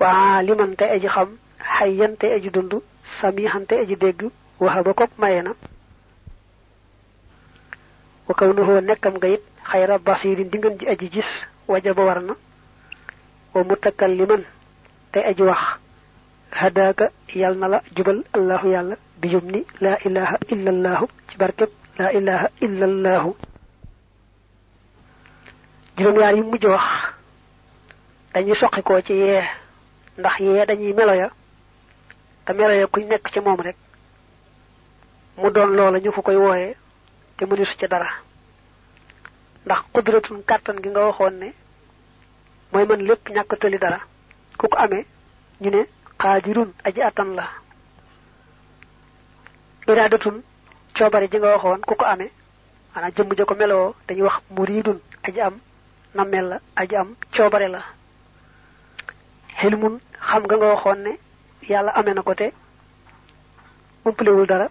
Waa 0.00 0.42
liman 0.46 0.76
te 0.76 0.84
aji 0.94 1.08
xam. 1.08 1.30
Xayyan 1.76 2.12
te 2.20 2.26
aji 2.36 2.50
dund. 2.50 2.72
Samihan 3.20 3.64
te 3.68 3.74
aji 3.82 3.96
dégg. 3.96 4.20
Waxa 4.60 4.82
ba 4.82 4.92
kok 4.94 5.12
maye 5.18 5.42
na. 5.42 5.52
Wa 8.28 8.34
kawnuhu 8.34 8.80
nekkam 8.80 9.14
nga 9.16 9.28
it. 9.28 9.42
Basirin 10.06 10.50
di 10.50 10.58
ngeen 10.58 10.78
ji 10.78 10.86
aji 10.86 11.08
gis. 11.14 11.30
Wajaba 11.68 12.02
war 12.04 12.20
na. 12.20 12.34
Wa 13.54 13.64
mutakalliman 13.64 14.42
te 15.12 15.18
aji 15.30 15.42
wax. 15.42 15.62
Hadaka 16.50 17.10
yal 17.34 17.54
la 17.58 17.80
jubal 17.96 18.22
allahu 18.36 18.68
yàlla. 18.68 18.96
Bi 19.20 19.28
jum 19.32 19.46
ni 19.50 19.64
laa 19.80 19.96
ilaha 20.04 20.36
illa 20.52 20.70
allahu. 20.70 21.06
Ci 21.28 21.36
laa 21.98 22.12
ilaha 22.12 22.48
illa 22.60 22.84
allahu 22.84 23.34
juróom 25.96 26.18
yaar 26.20 26.34
yi 26.34 26.42
mujj 26.42 26.64
wax 26.66 26.84
dañuy 28.34 28.54
soqikoo 28.56 29.00
ci 29.02 29.12
yee 29.12 29.42
ndax 30.18 30.38
yee 30.40 30.66
dañuy 30.66 30.92
melo 30.92 31.14
ya. 31.14 31.30
Te 32.44 32.52
melo 32.52 32.72
ya 32.74 32.86
kuñ 32.86 33.06
nekk 33.08 33.30
ci 33.32 33.40
moom 33.40 33.60
rek. 33.60 33.76
Mu 35.36 35.50
doon 35.50 35.74
loola 35.76 35.98
ñu 36.00 36.12
ko 36.12 36.22
koy 36.22 36.36
wooye 36.36 36.76
te 37.36 37.44
mënisu 37.46 37.76
ca 37.78 37.86
dara. 37.88 38.08
Ndax 39.64 39.78
qudratun 39.92 40.42
kàttan 40.46 40.76
gi 40.82 40.88
nga 40.88 41.00
waxoon 41.06 41.34
ne 41.38 41.52
mooy 42.72 42.84
mën 42.86 43.02
lépp 43.06 43.28
ñàkk 43.30 43.58
tëli 43.60 43.78
dara. 43.78 44.00
Ku 44.58 44.68
ko 44.68 44.76
amee 44.78 45.04
ñu 45.60 45.70
ne 45.70 45.86
xaadirun 46.20 46.72
aji 46.84 47.02
attan 47.02 47.34
la. 47.34 47.48
Iradatun 49.88 50.42
coobare 50.96 51.28
ji 51.30 51.38
nga 51.38 51.50
waxoon 51.56 51.80
ku 51.86 51.94
ko 51.94 52.04
amee 52.04 52.30
maanaam 52.94 53.12
jëmm 53.16 53.34
ja 53.36 53.44
ko 53.44 53.54
meloo 53.54 53.94
dañuy 54.08 54.22
wax 54.22 54.40
muridun 54.50 54.98
aji 55.22 55.40
am 55.40 55.54
nammel 56.16 56.46
la 56.48 56.58
aji 56.76 56.96
am 56.96 57.08
coobare 57.34 57.68
la. 57.68 57.80
Xilmun 59.58 59.94
xam 60.28 60.42
nga 60.44 60.56
nga 60.56 60.66
waxoon 60.72 60.98
ne 61.04 61.12
yàlla 61.70 61.90
amee 61.98 62.14
na 62.14 62.22
ko 62.22 62.34
te 62.34 62.52
umpalewul 64.04 64.46
dara. 64.46 64.68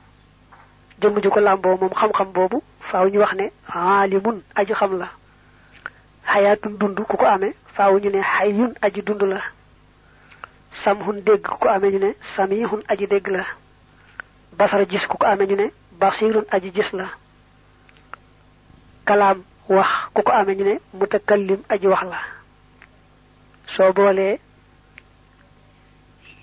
Jëmm 1.02 1.22
ju 1.24 1.30
ko 1.30 1.40
làmboo 1.40 1.78
moom 1.78 1.94
xam-xam 2.00 2.32
boobu 2.34 2.62
faaw 2.90 3.08
ñu 3.10 3.20
wax 3.20 3.34
ne 3.36 3.52
aalimun 3.68 4.42
aji 4.56 4.74
xam 4.74 4.98
la. 5.00 5.08
Xayaatun 6.32 6.78
dund 6.80 6.98
ku 7.08 7.18
ko 7.18 7.26
faaw 7.76 8.00
ñu 8.00 8.10
ne 8.10 8.22
xayyun 8.22 8.74
aji 8.82 9.02
dund 9.02 9.22
la. 9.24 9.42
Samhun 10.84 11.22
dégg 11.26 11.44
ku 11.48 11.58
ko 11.60 11.70
amee 11.70 11.92
ñu 11.92 12.00
ne 12.00 12.10
samihun 12.36 12.82
aji 12.88 13.08
dégg 13.08 13.28
la. 13.28 13.44
Basara 14.58 14.86
gis 14.86 15.06
ku 15.08 15.18
ko 15.18 15.26
amee 15.28 15.48
ñu 15.48 15.56
ne 15.56 15.72
basirun 16.00 16.46
aji 16.52 16.72
gis 16.74 16.92
la. 16.94 17.06
Kalaam 19.06 19.44
wax 19.69 19.88
ku 20.13 20.21
ko 20.23 20.32
amee 20.32 20.56
ñu 20.56 20.63
ne 20.65 20.75
mutakallim 20.93 21.62
aji 21.69 21.88
wax 21.88 22.04
la. 22.12 22.19
Soo 23.75 23.93
boolee 23.93 24.39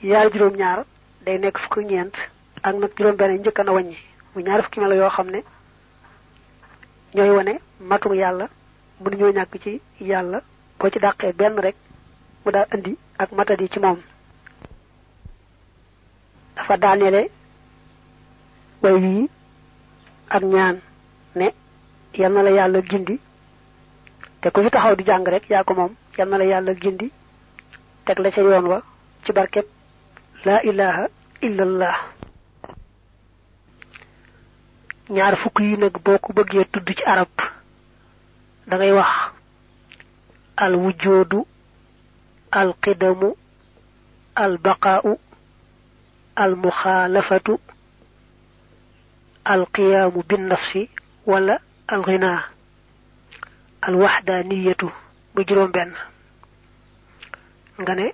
yaar 0.02 0.26
juróom 0.32 0.56
ñaar 0.56 0.84
day 1.24 1.38
nekk 1.38 1.58
fukk 1.58 1.76
ñeent 1.88 2.14
ak 2.62 2.74
nag 2.76 2.90
juróom 2.96 3.16
benn 3.16 3.38
njëkk 3.40 3.58
na 3.64 3.72
wàññi. 3.72 3.96
Mu 4.34 4.40
ñaar 4.42 4.62
fukki 4.62 4.80
melo 4.80 4.94
yoo 4.94 5.10
xam 5.10 5.28
ne 5.30 5.40
ñooy 7.14 7.30
wane 7.36 7.54
matu 7.80 8.14
yàlla 8.14 8.48
mënu 9.00 9.16
ñoo 9.18 9.32
ñàkk 9.32 9.54
ci 9.62 9.80
yàlla. 10.00 10.40
Boo 10.78 10.90
ci 10.90 10.98
rek 10.98 11.76
mu 12.44 12.50
daal 12.52 12.66
indi 12.74 12.96
ak 13.18 13.30
matadi 13.32 13.68
ci 13.72 13.78
moom. 13.78 13.98
Dafa 16.56 16.76
daaneele 16.76 17.30
way 18.82 18.92
wii 18.94 19.28
ak 20.28 20.42
ñaan 20.42 20.76
ne 21.36 21.46
yal 22.14 22.32
na 22.32 22.42
la 22.42 22.50
yàlla 22.50 22.80
gindi. 22.82 23.18
Te 24.40 24.50
ku 24.50 24.62
fi 24.62 24.70
taxaw 24.70 24.94
di 24.96 25.04
jàng 25.04 25.24
rek 25.24 25.48
yaa 25.50 25.64
ko 25.64 25.74
moom. 25.74 25.94
Yal 26.18 26.28
na 26.28 26.38
la 26.38 26.44
yàlla 26.44 26.74
gindi 26.74 27.10
teg 28.04 28.18
la 28.18 28.30
ca 28.30 28.40
yoon 28.40 28.66
wa 28.66 28.82
ci 29.24 29.32
barkeb 29.32 29.66
laa 30.44 30.60
ilaha 30.64 31.08
illallah. 31.42 31.96
Ñaar 35.10 35.36
fukk 35.36 35.58
yi 35.60 35.76
nag 35.76 35.94
boo 36.04 36.18
ko 36.18 36.32
tudd 36.72 36.88
ci 36.96 37.02
arab 37.04 37.28
da 38.66 38.76
ngay 38.76 38.92
wax 38.92 39.12
al 40.56 40.74
wujoodu 40.76 41.46
al 42.50 42.70
qidamu 42.82 43.34
al 44.34 44.58
baqaau 44.58 45.18
al 46.36 46.54
muxaalafatu 46.56 47.58
al 49.44 49.66
qiyaamu 49.74 50.22
bin 50.28 50.46
nafsi 50.48 50.88
wala 51.26 51.58
al 51.86 52.02
ghina 52.04 52.44
al 53.86 53.94
waxdaaniyatu 54.02 54.88
bu 55.34 55.40
juróom 55.48 55.70
benn 55.72 55.92
nga 57.80 57.94
ne 57.94 58.06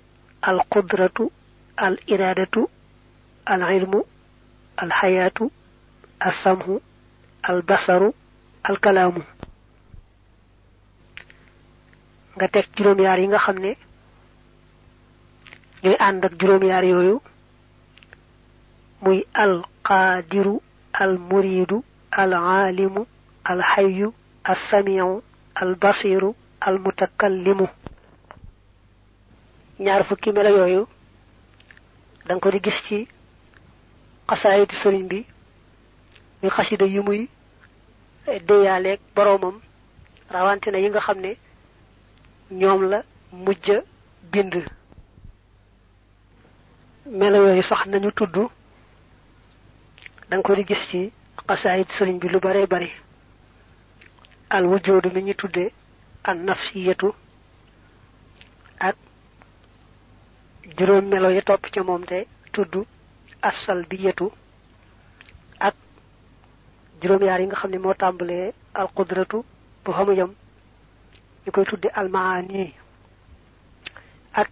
al 0.43 0.59
qudratu 0.71 1.31
al 1.77 1.97
iraadatu 2.07 2.69
al 3.47 3.63
ilmu 3.77 4.01
al 4.77 4.91
xayaatu 5.01 5.51
al 6.21 6.33
samhu 6.43 6.81
al 7.43 7.63
basaru 7.63 8.11
al 8.63 8.77
kalaamu 8.81 9.23
nga 12.37 12.49
teg 12.49 12.67
juróom 12.77 13.01
yaar 13.01 13.19
yi 13.21 13.27
nga 13.29 13.39
xam 13.39 13.59
ne 13.59 13.73
ñooy 15.83 15.97
ànd 15.99 16.25
ak 16.25 16.33
juróom 16.41 16.63
yaar 16.71 16.85
yooyu 16.85 17.21
muy 19.03 19.25
al 19.35 19.63
qaadiru 19.83 20.61
al 20.93 21.19
muridu 21.19 21.85
al 22.11 22.33
aalimu 22.35 23.07
al 23.51 23.61
xayu 23.73 24.09
al 24.45 24.57
samiu 24.71 25.23
al 25.61 25.75
basiru 25.83 26.31
al 26.61 26.77
mutakallimu 26.85 27.67
ñaar 29.85 30.03
fukki 30.09 30.31
melo 30.33 30.51
yooyu 30.59 30.83
danga 32.27 32.41
ko 32.43 32.51
di 32.51 32.61
gis 32.65 32.79
ci 32.87 33.09
xasaayitu 34.29 34.75
sëriñ 34.83 35.05
bi 35.11 35.25
muy 36.43 36.51
xasida 36.57 36.85
yi 36.87 37.01
muy 37.01 37.29
déyaaleeg 38.49 39.01
boroomam 39.15 39.57
rawante 40.31 40.69
na 40.71 40.79
yi 40.79 40.89
nga 40.91 41.01
xam 41.01 41.19
ne 41.21 41.33
ñoom 42.51 42.83
la 42.91 43.03
mujj 43.33 43.67
bind. 44.33 44.55
Melo 47.07 47.39
yooyu 47.47 47.63
sax 47.63 47.87
nañu 47.87 48.11
tudd 48.13 48.37
danga 50.29 50.43
ko 50.43 50.55
di 50.55 50.65
gis 50.67 50.83
ci 50.91 51.13
xasaayit 51.49 51.89
sëriñ 51.97 52.19
bi 52.19 52.29
lu 52.29 52.39
bare 52.41 52.67
bari 52.67 52.91
al 54.51 54.65
wujoodu 54.67 55.09
mi 55.15 55.23
ñu 55.23 55.35
tudde 55.35 55.65
an 56.25 56.37
nafsiyatu 56.47 57.09
ak 58.89 58.97
juróom 60.79 61.05
melo 61.09 61.31
yi 61.31 61.43
topp 61.43 61.65
ca 61.73 61.83
moom 61.83 62.05
te 62.05 62.27
tudd 62.53 62.75
asal 63.43 63.85
bi 63.91 63.97
yetu 64.05 64.31
ak 65.61 65.75
juróom 67.03 67.23
yaar 67.29 67.41
yi 67.41 67.47
nga 67.47 67.57
xam 67.61 67.71
ne 67.71 67.79
moo 67.79 67.95
tàmbalee 67.95 68.53
al 68.75 68.89
qudratu 68.97 69.45
bu 69.85 69.93
xamu 69.93 70.13
yam 70.13 70.33
ñu 71.47 71.51
koy 71.53 71.65
tudde 71.65 71.89
al 71.95 72.09
maani 72.09 72.75
ak 74.33 74.49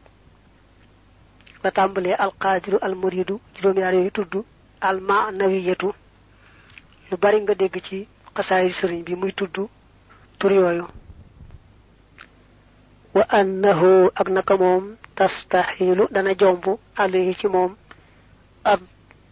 la 1.62 1.70
tàmbalee 1.70 2.14
al 2.18 2.32
qaadiru 2.38 2.78
al 2.82 2.94
muridu 2.94 3.40
juróom 3.56 3.78
yaar 3.78 3.94
yooyu 3.94 4.10
tudd 4.10 4.44
al 4.80 5.00
maanawiyatu 5.00 5.88
lu 7.10 7.16
bari 7.16 7.40
nga 7.40 7.54
dégg 7.54 7.76
ci 7.88 8.06
xasaayi 8.34 8.72
sëriñ 8.78 9.02
bi 9.04 9.14
muy 9.16 9.32
tudd 9.32 9.56
tur 10.38 10.52
yooyu 10.52 10.86
wa 13.14 13.24
annahu 13.38 14.10
ak 14.14 14.28
naka 14.28 14.56
moom 14.56 14.96
tastaxilu 15.16 16.08
dana 16.10 16.34
jomb 16.40 16.64
alayhi 16.96 17.34
ci 17.40 17.48
moom 17.48 17.76
ab 18.64 18.80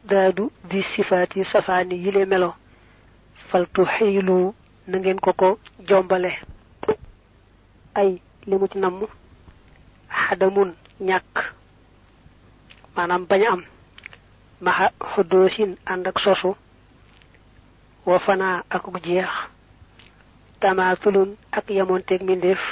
daadu 0.05 0.51
di 0.71 0.83
sifaati 0.83 1.45
safaani 1.45 1.97
yile 2.05 2.25
melo. 2.27 2.55
Faltu 3.49 3.85
xiilu 3.87 4.55
na 4.87 4.99
ngeen 4.99 5.21
ko 5.21 5.33
ko 5.33 5.59
jombale. 5.89 6.33
Ay 7.95 8.21
li 8.47 8.55
mu 8.61 8.67
ci 8.69 8.79
namm 8.79 9.01
xadamun 10.09 10.71
ñàkk. 11.01 11.35
Maanaam 12.97 13.25
bañ 13.31 13.43
am. 13.53 13.63
Maxa 14.61 14.87
xuddoosin 15.15 15.77
ànd 15.87 16.07
sosu. 16.25 16.55
Wa 18.07 18.19
fanaa 18.19 18.63
ak 18.71 18.85
jeex 19.05 19.31
tamaatulun 20.65 21.31
ak 21.53 21.67
yamonteeg 21.79 22.23
mbindeef 22.25 22.63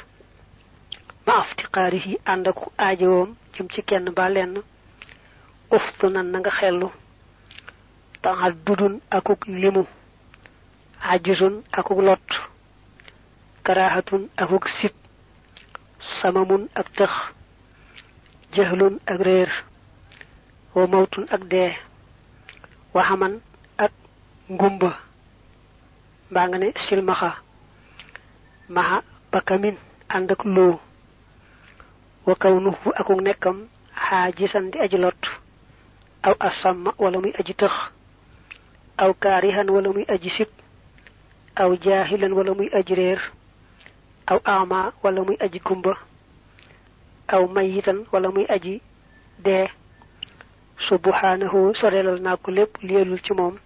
ma 1.26 1.33
aftiqaarihi 1.42 2.12
ànd 2.33 2.46
ak 2.48 2.59
aajowoom 2.85 3.31
jëm 3.55 3.66
ci 3.72 3.83
kenn 3.88 4.07
ba 4.16 4.28
lenn 4.35 4.55
uftu 5.76 6.07
nan 6.09 6.26
na 6.33 6.38
nga 6.40 6.50
xellu 6.59 6.88
taxal 8.22 8.55
dudun 8.66 8.94
akuk 9.11 9.40
limu 9.46 9.85
ajusun 11.12 11.55
akuk 11.78 12.00
lot 12.09 12.26
karahatun 13.64 14.22
akuk 14.42 14.64
sit 14.81 14.94
samamun 16.20 16.68
ak 16.81 16.88
tëx 16.96 17.12
jahlun 18.55 18.94
ak 19.07 19.20
réer 19.26 19.50
wa 20.74 20.87
mawtun 20.87 21.26
ak 21.35 21.42
dee 21.52 21.72
waxaman 22.94 23.35
ak 23.85 23.92
ngumba 24.50 24.90
mbaa 26.31 26.46
nga 26.48 26.59
ne 26.59 26.68
silmaxa 26.88 27.41
maha 28.74 28.98
bakamin 29.32 29.76
ànd 30.14 30.30
ak 30.35 30.42
loo 30.44 30.74
wa 32.26 32.35
kawnuhu 32.42 32.88
akuk 33.00 33.20
nekkam 33.26 33.58
xaajisan 34.04 34.70
di 34.70 34.78
aji 34.85 34.98
lot 35.04 35.20
aw 36.22 36.35
asamma 36.48 36.90
wala 37.02 37.18
muy 37.20 37.32
aji 37.40 37.54
tëx. 37.61 37.74
Aw 39.02 39.11
kaarihan 39.22 39.66
wala 39.74 39.88
muy 39.92 40.04
aji 40.14 40.30
sib. 40.37 40.48
Aw 41.56 41.70
wala 42.38 42.52
muy 42.54 42.68
aji 42.78 42.94
aw 44.30 44.38
ama 44.44 44.92
wala 45.02 45.20
muy 45.26 45.37
aji 45.44 45.58
gumba. 45.66 45.94
Aw 47.35 47.42
mayitan 47.54 48.06
wala 48.12 48.28
muy 48.30 48.46
aji 48.48 48.80
dee. 49.44 49.66
Subhanahu 50.88 51.74
sorelal 51.74 52.18
naa 52.22 52.37
ko 52.37 52.50
lépp 52.50 52.78
liyelul 52.82 53.20
ci 53.24 53.32
moom. 53.35 53.58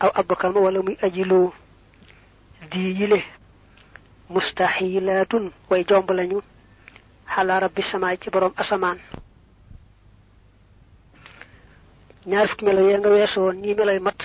Aw 0.00 0.10
abkama 0.20 0.60
wala 0.60 0.82
muy 0.82 0.96
aji 1.02 1.24
di 2.70 3.00
yile 3.00 3.22
mustahilatun 4.28 5.52
way 5.70 5.84
jomb 5.88 6.10
lañu 6.10 6.40
xala 7.34 7.60
rabbi 7.60 7.82
samaay 7.82 8.16
ci 8.18 8.30
borom 8.30 8.52
asamaan. 8.56 8.98
Ñaar 12.26 12.48
fukki 12.48 12.64
melo 12.64 12.82
yee 12.88 12.98
nga 12.98 13.08
weesu 13.08 13.40
woon 13.40 13.56
ñi 13.62 13.74
meloy 13.74 13.98
mat 14.00 14.18